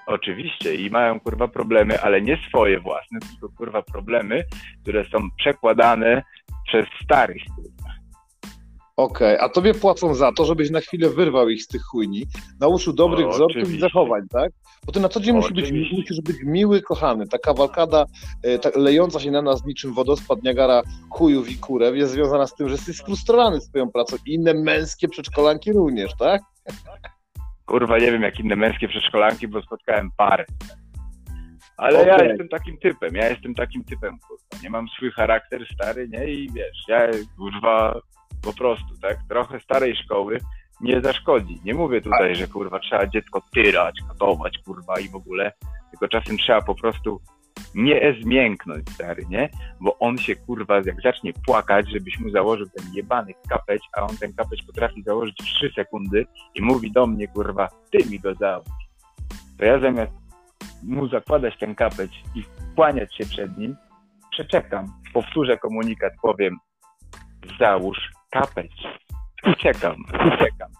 Oczywiście 0.08 0.76
i 0.76 0.90
mają 0.90 1.20
kurwa 1.20 1.48
problemy, 1.48 2.02
ale 2.02 2.22
nie 2.22 2.38
swoje 2.48 2.80
własne, 2.80 3.20
tylko 3.20 3.56
kurwa 3.58 3.82
problemy, 3.82 4.44
które 4.82 5.06
są 5.06 5.18
przekładane 5.38 6.24
przez 6.68 6.86
starych. 7.04 7.44
Kurwa. 7.56 7.75
Okej, 8.98 9.38
a 9.40 9.50
tobie 9.50 9.74
płacą 9.74 10.14
za 10.14 10.32
to, 10.32 10.46
żebyś 10.46 10.70
na 10.70 10.80
chwilę 10.80 11.10
wyrwał 11.10 11.50
ich 11.50 11.64
z 11.64 11.68
tych 11.68 11.82
chujni, 11.84 12.26
nauczył 12.60 12.94
dobrych 12.94 13.28
O, 13.28 13.30
wzorców 13.30 13.74
i 13.74 13.80
zachowań, 13.80 14.22
tak? 14.30 14.52
Bo 14.86 14.92
ty 14.92 15.00
na 15.00 15.10
co 15.10 15.20
dzień 15.20 15.36
musi 15.36 15.54
być, 15.54 15.72
musisz 15.72 16.22
być 16.22 16.38
miły, 16.44 16.82
kochany. 16.82 17.28
Ta 17.28 17.38
kawalkada 17.38 18.06
e, 18.44 18.60
ta, 18.60 18.70
lejąca 18.76 19.20
się 19.20 19.32
na 19.32 19.42
nas 19.42 19.66
niczym 19.66 19.94
wodospad 19.94 20.44
Niagara 20.44 20.82
chujów 21.10 21.52
i 21.52 21.58
kurew 21.58 21.96
jest 21.96 22.12
związana 22.12 22.48
z 22.48 22.56
tym, 22.56 22.68
że 22.70 22.76
jesteś 22.76 22.98
sfrustrowany 22.98 23.62
swoją 23.62 23.92
pracą 23.92 24.16
i 24.26 24.34
inne 24.34 24.54
męskie 24.54 25.08
przedszkolanki 25.08 25.74
również, 25.74 26.12
tak? 26.20 26.42
Kurwa 27.66 27.98
nie 27.98 28.12
wiem 28.12 28.22
jak 28.22 28.40
inne 28.40 28.56
męskie 28.56 28.88
przedszkolanki, 28.88 29.48
bo 29.48 29.62
spotkałem 29.62 30.10
parę. 30.18 30.46
Ale 31.78 32.06
ja 32.06 32.16
Okej. 32.16 32.28
jestem 32.28 32.50
takim 32.50 32.78
typem, 32.78 33.16
ja 33.16 33.30
jestem 33.30 33.56
takim 33.56 33.84
typem, 33.84 34.18
kurwa. 34.28 34.64
Nie 34.64 34.70
mam 34.70 34.88
swój 34.88 35.12
charakter 35.12 35.66
stary, 35.74 36.10
nie? 36.10 36.26
I 36.34 36.50
wiesz, 36.52 36.84
ja 36.88 37.08
kurwa 37.38 38.02
po 38.46 38.54
prostu, 38.54 38.98
tak? 39.02 39.18
Trochę 39.30 39.60
starej 39.60 39.96
szkoły 39.96 40.40
nie 40.82 41.02
zaszkodzi. 41.02 41.60
Nie 41.66 41.74
mówię 41.74 42.02
tutaj, 42.02 42.36
że 42.36 42.48
kurwa 42.48 42.80
trzeba 42.80 43.08
dziecko 43.08 43.42
tyrać, 43.54 43.96
katować, 44.08 44.58
kurwa 44.66 45.00
i 45.00 45.10
w 45.10 45.16
ogóle, 45.16 45.52
tylko 45.92 46.08
czasem 46.08 46.38
trzeba 46.38 46.62
po 46.62 46.76
prostu 46.76 47.22
nie 47.76 48.16
zmięknąć, 48.22 48.90
stary, 48.90 49.26
nie? 49.30 49.50
Bo 49.80 50.00
on 50.00 50.18
się 50.18 50.36
kurwa, 50.36 50.76
jak 50.76 51.02
zacznie 51.04 51.34
płakać, 51.46 51.90
żebyś 51.90 52.20
mu 52.20 52.30
założył 52.30 52.66
ten 52.70 52.94
jebany 52.94 53.34
kapeć, 53.50 53.84
a 53.98 54.02
on 54.02 54.18
ten 54.18 54.34
kapeć 54.34 54.64
potrafi 54.64 55.04
założyć 55.04 55.36
w 55.42 55.46
3 55.46 55.72
sekundy 55.76 56.26
i 56.56 56.62
mówi 56.62 56.92
do 56.92 57.08
mnie, 57.08 57.28
kurwa, 57.28 57.68
ty 57.92 58.10
mi 58.10 58.20
go 58.20 58.36
załóż. 58.36 58.68
To 59.58 59.66
ja 59.66 59.80
zamiast 59.80 60.12
mu 60.84 61.08
zakładać 61.08 61.58
ten 61.60 61.76
kapeć 61.76 62.24
i 62.36 62.44
kłaniać 62.76 63.16
się 63.16 63.26
przed 63.26 63.58
nim, 63.58 63.76
przeczekam, 64.32 64.94
powtórzę 65.14 65.58
komunikat, 65.58 66.14
powiem, 66.22 66.58
załóż 67.60 68.15
kapeć. 68.30 68.72
I 69.46 69.56
czekam, 69.56 69.96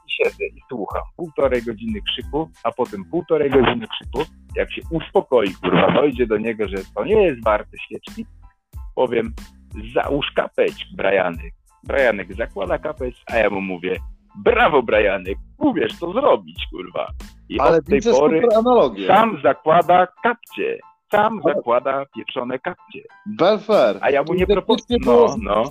i 0.08 0.12
siedzę 0.12 0.46
i 0.46 0.60
słucham. 0.70 1.02
Półtorej 1.18 1.64
godziny 1.64 2.00
krzyku, 2.02 2.50
a 2.64 2.72
potem 2.72 3.06
półtorej 3.12 3.50
godziny 3.50 3.88
krzyku, 3.88 4.32
jak 4.56 4.74
się 4.74 4.82
uspokoi, 4.92 5.54
kurwa, 5.54 5.92
dojdzie 5.92 6.28
do 6.28 6.38
niego, 6.38 6.68
że 6.68 6.78
to 6.96 7.06
nie 7.06 7.24
jest 7.24 7.44
warte 7.44 7.78
świeczki, 7.78 8.26
powiem, 8.96 9.34
załóż 9.94 10.32
kapeć, 10.36 10.86
Brajanek. 10.98 11.54
Brajanek 11.84 12.36
zakłada 12.36 12.78
kapeć, 12.78 13.24
a 13.34 13.38
ja 13.38 13.50
mu 13.50 13.62
mówię, 13.62 13.98
brawo 14.36 14.84
Brajanek, 14.84 15.38
umiesz 15.58 16.00
to 16.00 16.14
zrobić, 16.14 16.68
kurwa. 16.72 17.08
I 17.50 17.60
Ale 17.60 17.78
od 17.78 17.86
tej 17.86 18.02
pory 18.02 18.42
sam 19.08 19.42
zakłada 19.44 20.08
kapcie. 20.24 20.80
Sam 21.16 21.42
zakłada 21.46 22.06
pieczone 22.16 22.60
kapcie. 22.60 23.02
Belfer. 23.26 23.98
A 24.02 24.10
ja 24.10 24.24
mu 24.24 24.34
nie 24.34 24.48
proponuję. 24.48 24.86
No, 25.06 25.36
no. 25.42 25.64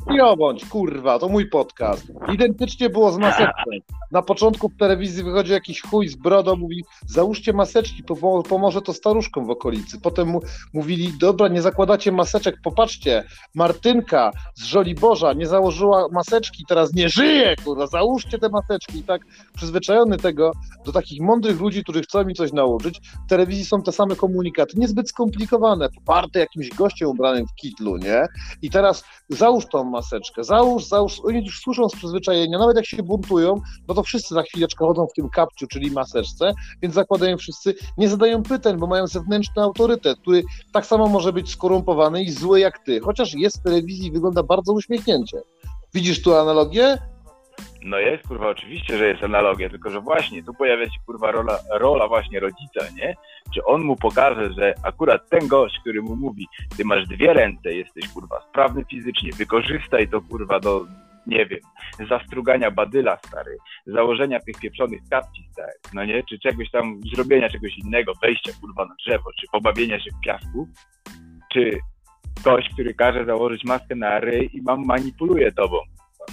Kurwa, 0.70 1.18
to 1.18 1.28
mój 1.28 1.46
podcast. 1.50 2.12
Identycznie 2.33 2.90
było 2.90 3.12
z 3.12 3.18
maseczką. 3.18 3.70
Na 4.12 4.22
początku 4.22 4.68
w 4.68 4.76
telewizji 4.76 5.24
wychodzi 5.24 5.52
jakiś 5.52 5.83
chuj 5.83 6.09
z 6.09 6.16
brodą, 6.16 6.57
mówi 6.57 6.85
załóżcie 7.07 7.52
maseczki, 7.52 8.04
pomo- 8.04 8.42
pomoże 8.48 8.83
to 8.83 8.92
staruszkom 8.92 9.46
w 9.46 9.50
okolicy. 9.50 10.00
Potem 10.00 10.28
mu, 10.28 10.40
mówili, 10.74 11.12
dobra, 11.20 11.48
nie 11.48 11.62
zakładacie 11.62 12.12
maseczek, 12.12 12.57
popatrzcie, 12.64 13.24
Martynka 13.54 14.30
z 14.54 14.64
Żoliborza 14.64 15.33
nie 15.33 15.46
założyła 15.46 16.09
maseczki, 16.12 16.64
teraz 16.68 16.94
nie 16.94 17.09
żyje, 17.09 17.57
kurwa, 17.64 17.87
załóżcie 17.87 18.38
te 18.38 18.48
maseczki. 18.48 18.98
I 18.98 19.02
tak 19.02 19.22
przyzwyczajony 19.57 20.16
tego 20.16 20.52
do 20.85 20.92
takich 20.92 21.20
mądrych 21.20 21.61
ludzi, 21.61 21.83
którzy 21.83 22.02
chcą 22.02 22.24
mi 22.24 22.35
coś 22.35 22.52
nałożyć, 22.52 23.00
w 23.26 23.28
telewizji 23.28 23.64
są 23.64 23.83
te 23.83 23.92
same 23.92 24.16
komunikaty, 24.16 24.72
niezbyt 24.78 25.09
skomplikowane, 25.09 25.34
poparte 25.94 26.38
jakimś 26.38 26.68
gościem 26.68 27.09
ubranym 27.09 27.47
w 27.47 27.55
kitlu, 27.55 27.97
nie? 27.97 28.27
I 28.62 28.70
teraz 28.70 29.05
załóż 29.29 29.66
tą 29.66 29.85
maseczkę, 29.85 30.44
załóż, 30.44 30.85
załóż, 30.85 31.20
oni 31.25 31.44
już 31.44 31.61
słyszą 31.61 31.88
z 31.88 31.97
przyzwyczajenia, 31.97 32.59
nawet 32.59 32.77
jak 32.77 32.87
się 32.87 33.03
buntują, 33.03 33.61
no 33.88 33.94
to 33.94 34.03
wszyscy 34.03 34.35
za 34.35 34.42
chwileczkę 34.42 34.85
chodzą 34.85 35.07
w 35.07 35.12
tym 35.12 35.29
kapciu, 35.29 35.66
czyli 35.66 35.90
maseczce, 35.90 36.53
więc 36.83 36.94
zakładają 36.94 37.37
wszyscy, 37.37 37.75
nie 37.99 38.09
zadają 38.09 38.42
pytań, 38.42 38.79
bo 38.79 38.87
mają 38.87 39.07
zewnętrzny 39.07 39.62
autorytet, 39.62 40.18
który 40.18 40.42
tak 40.73 40.87
samo 40.87 41.09
może 41.09 41.33
być 41.33 41.51
skorumpowany 41.51 42.23
i 42.23 42.31
zły 42.31 42.61
jak 42.61 42.79
ty, 42.79 43.01
chociaż 43.01 43.35
jest 43.35 43.61
w 43.61 43.62
telewizji 43.62 44.07
i 44.07 44.12
wygląda 44.12 44.42
bardzo 44.42 44.73
uśmiechnięcie. 44.73 45.38
Widzisz 45.94 46.23
tu 46.23 46.35
analogię? 46.35 47.13
No 47.85 47.99
jest, 47.99 48.29
kurwa, 48.29 48.49
oczywiście, 48.49 48.99
że 48.99 49.09
jest 49.09 49.23
analogia, 49.23 49.70
tylko 49.70 49.90
że 49.90 50.01
właśnie 50.01 50.42
tu 50.42 50.55
pojawia 50.55 50.85
się, 50.85 51.01
kurwa, 51.07 51.31
rola, 51.31 51.59
rola 51.70 52.09
właśnie 52.09 52.40
rodzica, 52.40 52.81
nie? 52.97 53.16
Czy 53.55 53.64
on 53.64 53.83
mu 53.83 53.97
pokaże, 53.97 54.53
że 54.53 54.75
akurat 54.83 55.29
ten 55.29 55.49
gość, 55.49 55.79
który 55.81 56.03
mu 56.03 56.16
mówi, 56.16 56.47
ty 56.77 56.85
masz 56.85 57.07
dwie 57.07 57.33
ręce, 57.33 57.73
jesteś, 57.73 58.09
kurwa, 58.09 58.40
sprawny 58.51 58.85
fizycznie, 58.90 59.31
wykorzystaj 59.33 60.09
to, 60.09 60.20
kurwa, 60.20 60.61
do 60.61 60.87
nie 61.27 61.47
wiem, 61.47 61.61
zastrugania 62.09 62.70
badyla, 62.70 63.18
stary, 63.27 63.57
założenia 63.87 64.40
tych 64.40 64.57
pieprzonych 64.57 65.01
kapci, 65.11 65.49
stary, 65.53 65.73
no 65.94 66.05
nie, 66.05 66.23
czy 66.23 66.38
czegoś 66.38 66.70
tam, 66.70 67.01
zrobienia 67.14 67.49
czegoś 67.49 67.79
innego, 67.79 68.12
wejścia, 68.23 68.53
kurwa, 68.61 68.85
na 68.85 68.94
drzewo, 68.94 69.31
czy 69.40 69.47
pobawienia 69.53 70.01
się 70.01 70.11
w 70.11 70.25
piasku, 70.25 70.68
czy 71.53 71.79
ktoś, 72.40 72.68
który 72.68 72.94
każe 72.94 73.25
założyć 73.25 73.64
maskę 73.64 73.94
na 73.94 74.20
ryj 74.20 74.51
i 74.53 74.62
mam 74.62 74.85
manipuluje 74.85 75.53
tobą, 75.53 75.77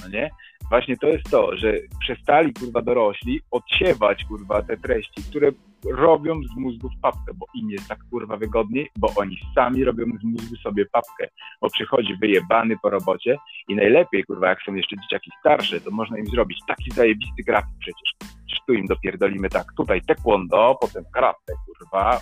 no 0.04 0.10
nie? 0.10 0.30
Właśnie 0.72 0.98
to 0.98 1.08
jest 1.08 1.30
to, 1.30 1.58
że 1.58 1.74
przestali, 2.00 2.54
kurwa, 2.54 2.82
dorośli 2.82 3.42
odsiewać, 3.52 4.26
kurwa, 4.26 4.62
te 4.62 4.78
treści, 4.78 5.24
które 5.30 5.52
robią 5.92 6.42
z 6.44 6.58
mózgów 6.58 6.92
papkę, 7.02 7.34
bo 7.36 7.46
im 7.54 7.70
jest 7.70 7.88
tak, 7.88 8.00
kurwa, 8.10 8.38
wygodniej, 8.38 8.90
bo 8.98 9.08
oni 9.16 9.38
sami 9.56 9.84
robią 9.84 10.06
z 10.22 10.24
mózgu 10.24 10.56
sobie 10.56 10.86
papkę, 10.86 11.28
bo 11.62 11.70
przychodzi 11.70 12.16
wyjebany 12.22 12.76
po 12.82 12.90
robocie 12.90 13.38
i 13.68 13.76
najlepiej, 13.76 14.24
kurwa, 14.24 14.50
jak 14.50 14.62
są 14.62 14.74
jeszcze 14.74 14.96
dzieciaki 14.98 15.32
starsze, 15.40 15.82
to 15.82 15.92
można 15.92 16.18
im 16.18 16.26
zrobić 16.26 16.60
taki 16.68 16.92
zajebisty 16.92 17.44
grafik 17.44 17.76
przecież. 17.80 18.32
Przecież 18.46 18.66
tu 18.68 18.74
im 18.74 18.88
dopierdolimy 18.88 19.50
tak, 19.50 19.66
tutaj 19.78 20.02
taekwondo, 20.02 20.78
potem 20.82 21.04
karate, 21.14 21.54
kurwa, 21.66 22.22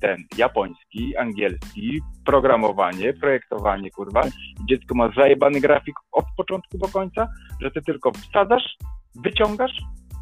ten 0.00 0.16
japoński, 0.38 1.16
angielski, 1.16 2.00
programowanie, 2.24 3.12
projektowanie, 3.12 3.90
kurwa. 3.90 4.22
Dziecko 4.68 4.94
ma 4.94 5.10
zajebany 5.16 5.60
grafik 5.60 5.94
od 6.12 6.24
początku 6.36 6.78
do 6.78 6.88
końca, 6.88 7.28
że 7.62 7.70
ty 7.70 7.82
tylko 7.82 8.12
wsadzasz, 8.12 8.76
wyciągasz, 9.14 9.72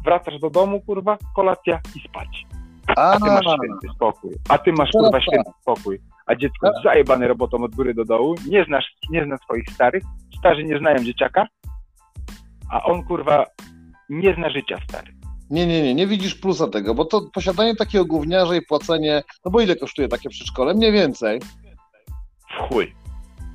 wracasz 0.05 0.39
do 0.39 0.49
domu, 0.49 0.81
kurwa, 0.81 1.17
kolacja 1.35 1.79
i 1.95 2.09
spać. 2.09 2.45
A 2.97 3.19
ty 3.19 3.25
masz 3.25 3.45
święty 3.45 3.87
spokój. 3.95 4.31
A 4.49 4.57
ty 4.57 4.71
masz, 4.71 4.91
kurwa, 4.91 5.21
święty 5.21 5.51
spokój. 5.61 5.99
A 6.25 6.35
dziecko 6.35 6.71
zajebane 6.83 7.27
robotą 7.27 7.63
od 7.63 7.75
góry 7.75 7.93
do 7.93 8.05
dołu, 8.05 8.35
nie 8.47 8.63
znasz, 8.65 8.85
nie 9.09 9.25
zna 9.25 9.37
swoich 9.37 9.69
starych, 9.69 10.03
starzy 10.39 10.63
nie 10.63 10.79
znają 10.79 10.99
dzieciaka, 10.99 11.47
a 12.71 12.83
on, 12.83 13.03
kurwa, 13.03 13.45
nie 14.09 14.33
zna 14.33 14.49
życia, 14.49 14.77
stary. 14.89 15.18
Nie, 15.49 15.67
nie, 15.67 15.81
nie, 15.81 15.95
nie 15.95 16.07
widzisz 16.07 16.35
plusa 16.35 16.67
tego, 16.67 16.95
bo 16.95 17.05
to 17.05 17.21
posiadanie 17.33 17.75
takiego 17.75 18.05
gówniarza 18.05 18.55
i 18.55 18.61
płacenie, 18.61 19.23
no 19.45 19.51
bo 19.51 19.61
ile 19.61 19.75
kosztuje 19.75 20.07
takie 20.07 20.29
przedszkole? 20.29 20.73
Mniej 20.73 20.91
więcej. 20.91 21.39
W 22.49 22.73
chuj. 22.73 22.95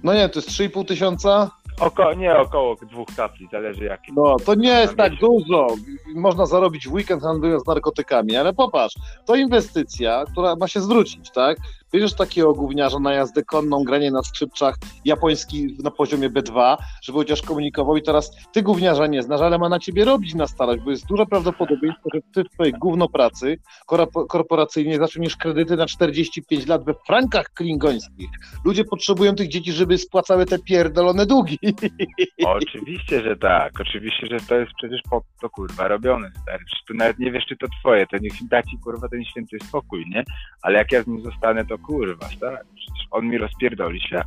No 0.03 0.15
nie, 0.15 0.29
to 0.29 0.39
jest 0.39 0.51
3,5 0.51 0.85
tysiąca? 0.85 1.51
Oko, 1.81 2.15
nie 2.15 2.37
około 2.37 2.77
dwóch 2.77 3.09
kapli, 3.17 3.49
zależy 3.53 3.85
jaki. 3.85 4.13
No, 4.13 4.37
to 4.45 4.55
nie 4.55 4.81
jest 4.81 4.97
tak 4.97 5.15
dużo. 5.15 5.67
Można 6.15 6.47
zarobić 6.47 6.89
w 6.89 6.93
weekend 6.93 7.23
handlując 7.23 7.67
narkotykami, 7.67 8.37
ale 8.37 8.53
popatrz, 8.53 8.95
to 9.27 9.35
inwestycja, 9.35 10.25
która 10.33 10.57
ma 10.57 10.69
się 10.69 10.81
zwrócić, 10.81 11.31
tak? 11.31 11.59
Bierzesz 11.95 12.15
takiego 12.15 12.53
gówniarza 12.53 12.99
na 12.99 13.13
jazdę 13.13 13.43
konną, 13.43 13.85
granie 13.85 14.11
na 14.11 14.23
skrzypczach, 14.23 14.75
japoński 15.05 15.77
na 15.85 15.91
poziomie 15.91 16.31
B2, 16.31 16.77
żeby 17.03 17.19
chociaż 17.19 17.43
komunikował 17.43 17.97
i 17.97 18.03
teraz 18.03 18.31
ty 18.53 18.63
gówniarza 18.63 19.07
nie 19.07 19.23
znasz, 19.23 19.41
ale 19.41 19.59
ma 19.59 19.69
na 19.69 19.79
ciebie 19.79 20.05
robić 20.05 20.35
na 20.35 20.47
starość, 20.47 20.83
bo 20.85 20.91
jest 20.91 21.07
duże 21.07 21.27
prawdopodobieństwo, 21.27 22.09
że 22.15 22.21
ty 22.35 22.45
w 22.45 22.49
twojej 22.53 22.73
gówno 22.73 23.09
pracy 23.09 23.59
korpo- 23.91 24.27
korporacyjnej 24.27 24.99
zaczniesz 24.99 25.37
kredyty 25.37 25.77
na 25.77 25.87
45 25.87 26.67
lat 26.67 26.85
we 26.85 26.95
frankach 27.07 27.47
klingońskich. 27.47 28.31
Ludzie 28.65 28.85
potrzebują 28.85 29.35
tych 29.35 29.49
dzieci, 29.49 29.73
żeby 29.73 29.99
spłacały 29.99 30.47
te 30.47 30.59
pierdolone 30.59 31.27
długi. 31.27 31.59
Oczywiście, 32.47 33.23
że 33.23 33.37
tak. 33.37 33.81
Oczywiście, 33.81 34.27
że 34.31 34.37
to 34.49 34.55
jest 34.55 34.73
przecież 34.79 35.01
po 35.11 35.23
to 35.41 35.51
kurwa 35.51 35.89
robione. 35.89 36.31
Przecież 36.47 36.85
tu 36.89 36.95
nawet 36.95 37.19
nie 37.19 37.33
wiesz, 37.33 37.45
czy 37.49 37.57
to 37.57 37.67
twoje, 37.81 38.07
to 38.07 38.17
niech 38.19 38.33
da 38.51 38.63
ci 38.63 38.79
kurwa 38.79 39.09
ten 39.09 39.25
święty 39.25 39.57
spokój, 39.69 40.05
nie? 40.11 40.25
Ale 40.63 40.79
jak 40.79 40.93
ja 40.93 41.03
z 41.03 41.07
nim 41.07 41.23
zostanę, 41.23 41.65
to 41.67 41.79
kurwa? 41.87 42.27
Przecież 42.75 43.07
on 43.11 43.27
mi 43.27 43.39
rozpierdoli 43.39 44.01
świat. 44.01 44.27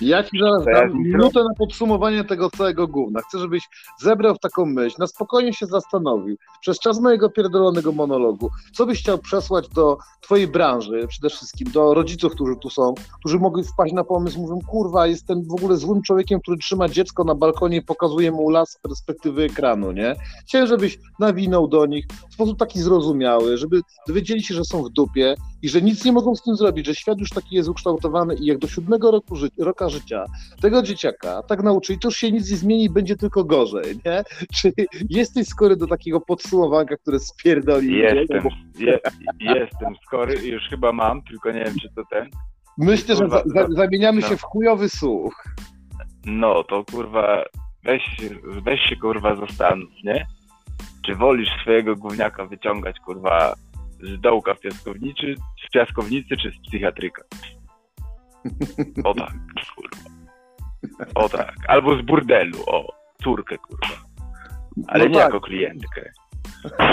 Ja 0.00 0.22
ci 0.22 0.38
zaraz 0.38 0.66
ja 0.66 0.72
dam 0.72 0.98
minutę 0.98 1.40
na 1.40 1.54
podsumowanie 1.58 2.24
tego 2.24 2.50
całego 2.50 2.88
gówna. 2.88 3.20
Chcę, 3.20 3.38
żebyś 3.38 3.68
zebrał 4.00 4.38
taką 4.38 4.66
myśl, 4.66 4.96
na 4.98 5.06
spokojnie 5.06 5.52
się 5.52 5.66
zastanowił, 5.66 6.36
przez 6.60 6.78
czas 6.78 7.00
mojego 7.00 7.30
pierdolonego 7.30 7.92
monologu, 7.92 8.50
co 8.72 8.86
byś 8.86 9.00
chciał 9.00 9.18
przesłać 9.18 9.68
do 9.68 9.98
twojej 10.20 10.48
branży, 10.48 11.06
przede 11.08 11.30
wszystkim 11.30 11.70
do 11.70 11.94
rodziców, 11.94 12.32
którzy 12.32 12.56
tu 12.56 12.70
są, 12.70 12.94
którzy 13.20 13.38
mogli 13.38 13.64
wpaść 13.64 13.92
na 13.92 14.04
pomysł, 14.04 14.40
mówią, 14.40 14.58
kurwa, 14.66 15.06
jestem 15.06 15.44
w 15.44 15.52
ogóle 15.52 15.76
złym 15.76 16.02
człowiekiem, 16.02 16.40
który 16.40 16.58
trzyma 16.58 16.88
dziecko 16.88 17.24
na 17.24 17.34
balkonie 17.34 17.76
i 17.76 17.82
pokazuje 17.82 18.32
mu 18.32 18.50
las 18.50 18.70
z 18.70 18.78
perspektywy 18.78 19.42
ekranu, 19.42 19.92
nie? 19.92 20.16
Chciałem, 20.46 20.66
żebyś 20.66 20.98
nawinął 21.18 21.68
do 21.68 21.86
nich 21.86 22.06
w 22.30 22.34
sposób 22.34 22.58
taki 22.58 22.80
zrozumiały, 22.80 23.58
żeby 23.58 23.80
dowiedzieli 24.08 24.42
się, 24.42 24.54
że 24.54 24.64
są 24.64 24.82
w 24.82 24.90
dupie 24.90 25.34
i 25.62 25.68
że 25.68 25.82
nic 25.82 26.04
nie 26.04 26.12
mogą 26.12 26.34
z 26.34 26.42
tym 26.42 26.56
zrobić, 26.56 26.86
że 26.86 26.94
świat 26.94 27.18
już 27.18 27.30
taki 27.30 27.56
jest 27.56 27.68
ukształtowany 27.68 28.34
i 28.34 28.46
jak 28.46 28.58
do 28.58 28.68
siódmego 28.68 29.10
roku 29.10 29.36
ży 29.36 29.50
roka 29.84 29.98
życia 29.98 30.24
tego 30.60 30.82
dzieciaka 30.82 31.42
tak 31.42 31.62
nauczyli, 31.62 31.98
to 31.98 32.08
już 32.08 32.16
się 32.16 32.32
nic 32.32 32.50
nie 32.50 32.56
zmieni, 32.56 32.90
będzie 32.90 33.16
tylko 33.16 33.44
gorzej, 33.44 33.96
nie? 34.04 34.24
Czy 34.56 34.72
jesteś 35.10 35.46
skory 35.46 35.76
do 35.76 35.86
takiego 35.86 36.20
podsumowania, 36.20 36.96
które 37.02 37.18
spierdoli? 37.18 37.98
Jestem, 37.98 38.42
Bo 38.42 38.48
je, 38.78 38.98
jestem 39.40 39.94
skory 40.06 40.34
i 40.44 40.48
już 40.48 40.62
chyba 40.70 40.92
mam, 40.92 41.22
tylko 41.22 41.50
nie 41.50 41.64
wiem, 41.64 41.74
czy 41.82 41.88
to 41.96 42.02
ten. 42.10 42.28
Myślę, 42.78 43.16
że 43.16 43.20
Kurwa, 43.20 43.42
za, 43.46 43.66
za, 43.66 43.68
zamieniamy 43.68 44.20
no. 44.20 44.28
się 44.28 44.36
w 44.36 44.42
chujowy 44.42 44.88
słuch. 44.88 45.44
No, 46.24 46.64
to 46.64 46.84
kurwa, 46.84 47.44
weź, 47.84 48.02
weź 48.62 48.80
się 48.80 48.96
kurwa 48.96 49.36
zastanów, 49.36 49.90
nie? 50.04 50.26
Czy 51.06 51.14
wolisz 51.14 51.48
swojego 51.62 51.96
gówniaka 51.96 52.46
wyciągać 52.46 53.00
kurwa 53.00 53.54
z 54.02 54.20
dołka 54.20 54.54
w 54.54 54.60
piaskownicy, 54.60 55.34
z 55.68 55.70
piaskownicy 55.72 56.36
czy 56.36 56.50
z 56.50 56.68
psychiatryka? 56.68 57.22
O 59.04 59.14
tak, 59.14 59.34
kurwa. 59.76 60.10
O 61.14 61.28
tak. 61.28 61.54
Albo 61.68 61.96
z 61.96 62.02
burdelu, 62.02 62.58
o, 62.66 62.92
córkę 63.24 63.58
kurwa. 63.58 63.96
Ale 64.86 65.04
No 65.04 65.10
nie 65.10 65.14
tak. 65.14 65.24
jako 65.24 65.40
klientkę. 65.40 66.12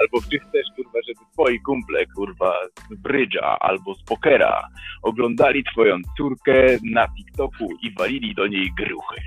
Albo 0.00 0.20
czy 0.30 0.38
chcesz, 0.38 0.66
kurwa, 0.76 0.98
żeby 1.06 1.20
twoi 1.32 1.60
kumple, 1.60 2.06
kurwa, 2.06 2.54
z 2.90 2.94
brydża 3.02 3.58
albo 3.60 3.94
z 3.94 4.02
pokera 4.02 4.68
oglądali 5.02 5.64
twoją 5.64 5.96
córkę 6.16 6.78
na 6.92 7.08
TikToku 7.08 7.68
i 7.82 7.94
walili 7.98 8.34
do 8.34 8.46
niej 8.46 8.72
gruchy. 8.76 9.20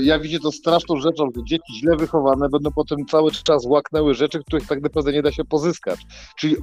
Ja 0.00 0.18
widzę 0.18 0.38
to 0.38 0.52
straszną 0.52 0.96
rzeczą, 0.96 1.28
że 1.36 1.44
dzieci 1.44 1.78
źle 1.78 1.96
wychowane 1.96 2.48
będą 2.48 2.70
potem 2.72 2.98
cały 3.10 3.30
czas 3.30 3.66
łaknęły 3.66 4.14
rzeczy, 4.14 4.40
których 4.40 4.66
tak 4.66 4.82
naprawdę 4.82 5.12
nie 5.12 5.22
da 5.22 5.32
się 5.32 5.44
pozyskać. 5.44 6.00
Czyli 6.38 6.56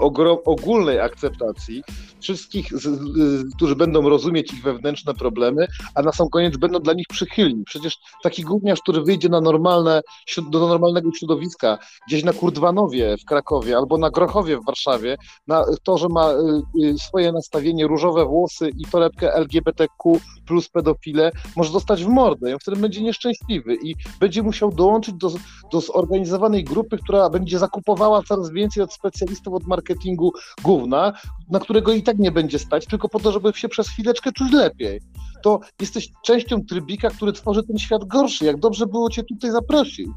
ogólnej 0.45 0.99
akceptacji 0.99 1.83
wszystkich, 2.19 2.73
z, 2.73 2.81
z, 2.81 3.55
którzy 3.55 3.75
będą 3.75 4.09
rozumieć 4.09 4.53
ich 4.53 4.63
wewnętrzne 4.63 5.13
problemy, 5.13 5.67
a 5.95 6.01
na 6.01 6.11
sam 6.11 6.29
koniec 6.29 6.57
będą 6.57 6.79
dla 6.79 6.93
nich 6.93 7.07
przychylni. 7.09 7.63
Przecież 7.63 7.97
taki 8.23 8.43
gówniarz, 8.43 8.81
który 8.81 9.01
wyjdzie 9.01 9.29
na 9.29 9.41
normalne, 9.41 10.01
do 10.49 10.67
normalnego 10.67 11.11
środowiska, 11.11 11.77
gdzieś 12.07 12.23
na 12.23 12.33
Kurdwanowie 12.33 13.15
w 13.17 13.25
Krakowie 13.25 13.77
albo 13.77 13.97
na 13.97 14.09
Grochowie 14.09 14.57
w 14.57 14.65
Warszawie, 14.65 15.17
na 15.47 15.65
to, 15.83 15.97
że 15.97 16.07
ma 16.09 16.31
y, 16.31 16.35
y, 16.83 16.97
swoje 16.97 17.31
nastawienie, 17.31 17.87
różowe 17.87 18.25
włosy 18.25 18.69
i 18.77 18.85
torebkę 18.85 19.33
LGBTQ 19.33 20.19
plus 20.45 20.69
pedofile, 20.69 21.31
może 21.55 21.73
dostać 21.73 22.03
w 22.03 22.07
mordę 22.07 22.49
i 22.49 22.53
on 22.53 22.59
wtedy 22.59 22.77
będzie 22.77 22.98
nieszczęśliwy 23.03 23.75
i 23.75 23.95
będzie 24.19 24.43
musiał 24.43 24.71
dołączyć 24.71 25.15
do, 25.15 25.29
do 25.71 25.81
zorganizowanej 25.81 26.63
grupy, 26.63 26.97
która 26.97 27.29
będzie 27.29 27.59
zakupowała 27.59 28.23
coraz 28.23 28.51
więcej 28.51 28.83
od 28.83 28.93
specjalistów 28.93 29.53
od 29.53 29.67
marketingu 29.67 30.33
gówna, 30.63 31.13
na 31.49 31.59
którego 31.59 31.93
i 31.93 32.03
tak 32.03 32.17
nie 32.17 32.31
będzie 32.31 32.59
stać, 32.59 32.85
tylko 32.85 33.09
po 33.09 33.19
to, 33.19 33.31
żeby 33.31 33.53
się 33.53 33.69
przez 33.69 33.89
chwileczkę 33.89 34.31
czuć 34.31 34.51
lepiej. 34.51 35.01
To 35.43 35.59
jesteś 35.81 36.07
częścią 36.25 36.65
trybika, 36.65 37.09
który 37.09 37.33
tworzy 37.33 37.63
ten 37.63 37.77
świat 37.77 38.05
gorszy. 38.05 38.45
Jak 38.45 38.59
dobrze 38.59 38.85
było 38.85 39.09
cię 39.09 39.23
tutaj 39.23 39.51
zaprosić. 39.51 40.09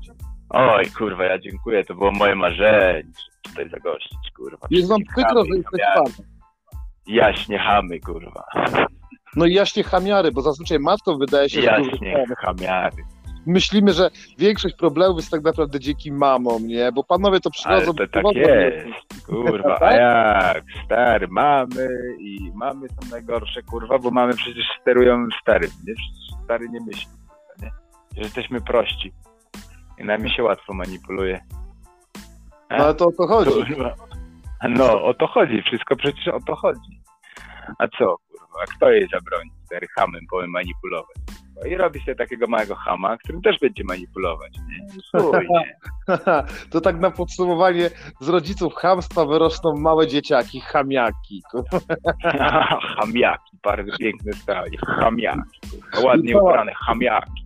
Oj, 0.50 0.90
kurwa, 0.98 1.24
ja 1.24 1.38
dziękuję, 1.38 1.84
to 1.84 1.94
było 1.94 2.12
moje 2.12 2.34
marzenie, 2.34 3.02
tutaj 3.42 3.70
zagościć, 3.70 4.18
kurwa. 4.36 4.66
Jest 4.70 4.88
wam 4.88 5.00
przykro, 5.14 5.44
że 5.44 5.56
jesteś 5.56 5.80
fanem. 5.94 6.32
Jaśnie 7.06 7.58
chamy, 7.58 8.00
kurwa. 8.00 8.44
No 9.36 9.46
i 9.46 9.54
jaśnie 9.54 9.82
chamiary, 9.82 10.32
bo 10.32 10.42
zazwyczaj 10.42 10.78
matką 10.78 11.18
wydaje 11.18 11.48
się, 11.48 11.62
że 11.62 11.76
dużo 11.78 11.90
Jaśnie 11.90 12.24
chamiary. 12.38 13.04
myślimy, 13.46 13.92
że 13.92 14.10
większość 14.38 14.74
problemów 14.76 15.16
jest 15.16 15.30
tak 15.30 15.42
naprawdę 15.44 15.80
dzięki 15.80 16.12
mamom, 16.12 16.66
nie? 16.66 16.92
Bo 16.92 17.04
panowie 17.04 17.40
to 17.40 17.50
Ale 17.66 17.80
przychodzą... 17.80 17.94
to 17.94 18.06
tak 18.22 18.36
jest, 18.36 19.24
kurwa, 19.26 19.78
a 19.80 19.92
jak, 19.92 20.64
stary, 20.84 21.28
mamy 21.30 21.88
i 22.20 22.50
mamy 22.54 22.88
są 22.88 23.10
najgorsze, 23.10 23.62
kurwa, 23.62 23.98
bo 23.98 24.10
mamy 24.10 24.34
przecież 24.34 24.64
sterują 24.80 25.26
starym, 25.42 25.70
nie? 25.86 25.94
Przecież 25.94 26.44
stary 26.44 26.68
nie 26.68 26.80
myśli, 26.86 27.10
nie? 27.62 27.70
Że 28.16 28.22
jesteśmy 28.22 28.60
prości 28.60 29.12
i 29.98 30.04
nami 30.04 30.30
się 30.30 30.42
łatwo 30.42 30.74
manipuluje. 30.74 31.40
No 32.70 32.84
ale 32.84 32.94
to 32.94 33.06
o 33.06 33.12
to 33.12 33.26
chodzi. 33.26 33.50
Kurwa. 33.74 33.94
No, 34.68 35.02
o 35.04 35.14
to 35.14 35.26
chodzi, 35.26 35.62
wszystko 35.62 35.96
przecież 35.96 36.28
o 36.28 36.40
to 36.46 36.56
chodzi. 36.56 37.00
A 37.78 37.88
co? 37.98 38.16
A 38.62 38.66
kto 38.76 38.90
jej 38.90 39.08
zabroni? 39.08 39.50
Stary 39.64 39.86
hamem 39.96 40.26
powiem 40.30 40.50
manipulować. 40.50 41.16
kurwa. 41.62 41.68
I 41.68 41.76
robi 41.76 42.00
sobie 42.00 42.14
takiego 42.14 42.46
małego 42.46 42.74
hama, 42.74 43.16
którym 43.16 43.42
też 43.42 43.58
będzie 43.58 43.84
manipulować. 43.84 44.52
To 46.70 46.80
tak 46.80 47.00
na 47.00 47.10
podsumowanie, 47.10 47.90
z 48.20 48.28
rodziców 48.28 48.74
chamstwa 48.74 49.24
wyrosną 49.24 49.76
małe 49.76 50.06
dzieciaki, 50.06 50.60
chamiaki. 50.60 51.42
Chamiaki, 52.96 53.56
bardzo 53.62 53.96
piękne 53.98 54.32
stanie. 54.32 54.78
Chamiaki. 54.86 55.60
Ładnie 56.04 56.38
ubrane 56.38 56.72
chamiaki. 56.86 57.41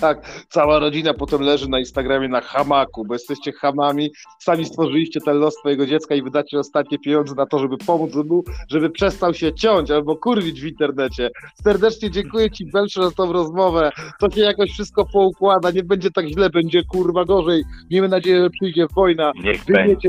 Tak, 0.00 0.44
cała 0.48 0.78
rodzina 0.78 1.14
potem 1.14 1.40
leży 1.40 1.68
na 1.68 1.78
Instagramie 1.78 2.28
na 2.28 2.40
hamaku, 2.40 3.04
bo 3.04 3.14
jesteście 3.14 3.52
hamami, 3.52 4.10
sami 4.38 4.64
stworzyliście 4.64 5.20
ten 5.20 5.38
los 5.38 5.54
twojego 5.54 5.86
dziecka 5.86 6.14
i 6.14 6.22
wydacie 6.22 6.58
ostatnie 6.58 6.98
pieniądze 6.98 7.34
na 7.34 7.46
to, 7.46 7.58
żeby 7.58 7.76
pomóc 7.78 8.14
mu, 8.14 8.44
żeby 8.70 8.90
przestał 8.90 9.34
się 9.34 9.54
ciąć 9.54 9.90
albo 9.90 10.16
kurwić 10.16 10.60
w 10.60 10.66
internecie. 10.66 11.30
Serdecznie 11.64 12.10
dziękuję 12.10 12.50
ci, 12.50 12.66
Belsze, 12.72 13.02
za 13.02 13.10
tą 13.10 13.32
rozmowę. 13.32 13.90
To 14.20 14.30
się 14.30 14.40
jakoś 14.40 14.70
wszystko 14.70 15.06
poukłada, 15.12 15.70
nie 15.70 15.82
będzie 15.82 16.10
tak 16.10 16.26
źle, 16.26 16.50
będzie 16.50 16.82
kurwa 16.84 17.24
gorzej. 17.24 17.64
Miejmy 17.90 18.08
nadzieję, 18.08 18.42
że 18.42 18.50
przyjdzie 18.50 18.86
wojna. 18.96 19.32
Niech 19.44 19.64
będzie. 19.64 20.08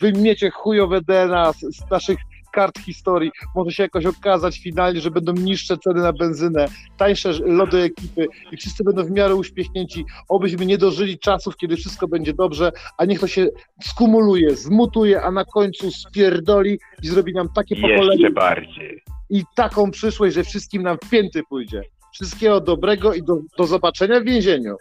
wymiecie 0.00 0.50
chujowe 0.50 1.00
DNA 1.00 1.52
z, 1.52 1.60
z 1.60 1.90
naszych 1.90 2.18
kart 2.56 2.78
historii. 2.78 3.30
Może 3.54 3.70
się 3.70 3.82
jakoś 3.82 4.06
okazać 4.06 4.58
finalnie, 4.58 5.00
że 5.00 5.10
będą 5.10 5.32
niższe 5.32 5.78
ceny 5.78 6.02
na 6.02 6.12
benzynę, 6.12 6.66
tańsze 6.96 7.32
lody 7.32 7.78
ekipy 7.82 8.26
i 8.52 8.56
wszyscy 8.56 8.84
będą 8.84 9.04
w 9.04 9.10
miarę 9.10 9.34
uśmiechnięci. 9.34 10.04
Obyśmy 10.28 10.66
nie 10.66 10.78
dożyli 10.78 11.18
czasów, 11.18 11.56
kiedy 11.56 11.76
wszystko 11.76 12.08
będzie 12.08 12.32
dobrze, 12.32 12.72
a 12.98 13.04
niech 13.04 13.20
to 13.20 13.26
się 13.26 13.48
skumuluje, 13.84 14.56
zmutuje, 14.56 15.22
a 15.22 15.30
na 15.30 15.44
końcu 15.44 15.90
spierdoli 15.90 16.78
i 17.02 17.06
zrobi 17.06 17.32
nam 17.34 17.48
takie 17.54 17.76
pokolenie 17.76 18.22
Jeszcze 18.22 18.30
bardziej. 18.30 19.02
i 19.30 19.42
taką 19.54 19.90
przyszłość, 19.90 20.34
że 20.34 20.44
wszystkim 20.44 20.82
nam 20.82 20.96
w 21.04 21.10
pięty 21.10 21.42
pójdzie. 21.48 21.82
Wszystkiego 22.12 22.60
dobrego 22.60 23.14
i 23.14 23.22
do, 23.22 23.36
do 23.58 23.66
zobaczenia 23.66 24.20
w 24.20 24.24
więzieniu. 24.24 24.76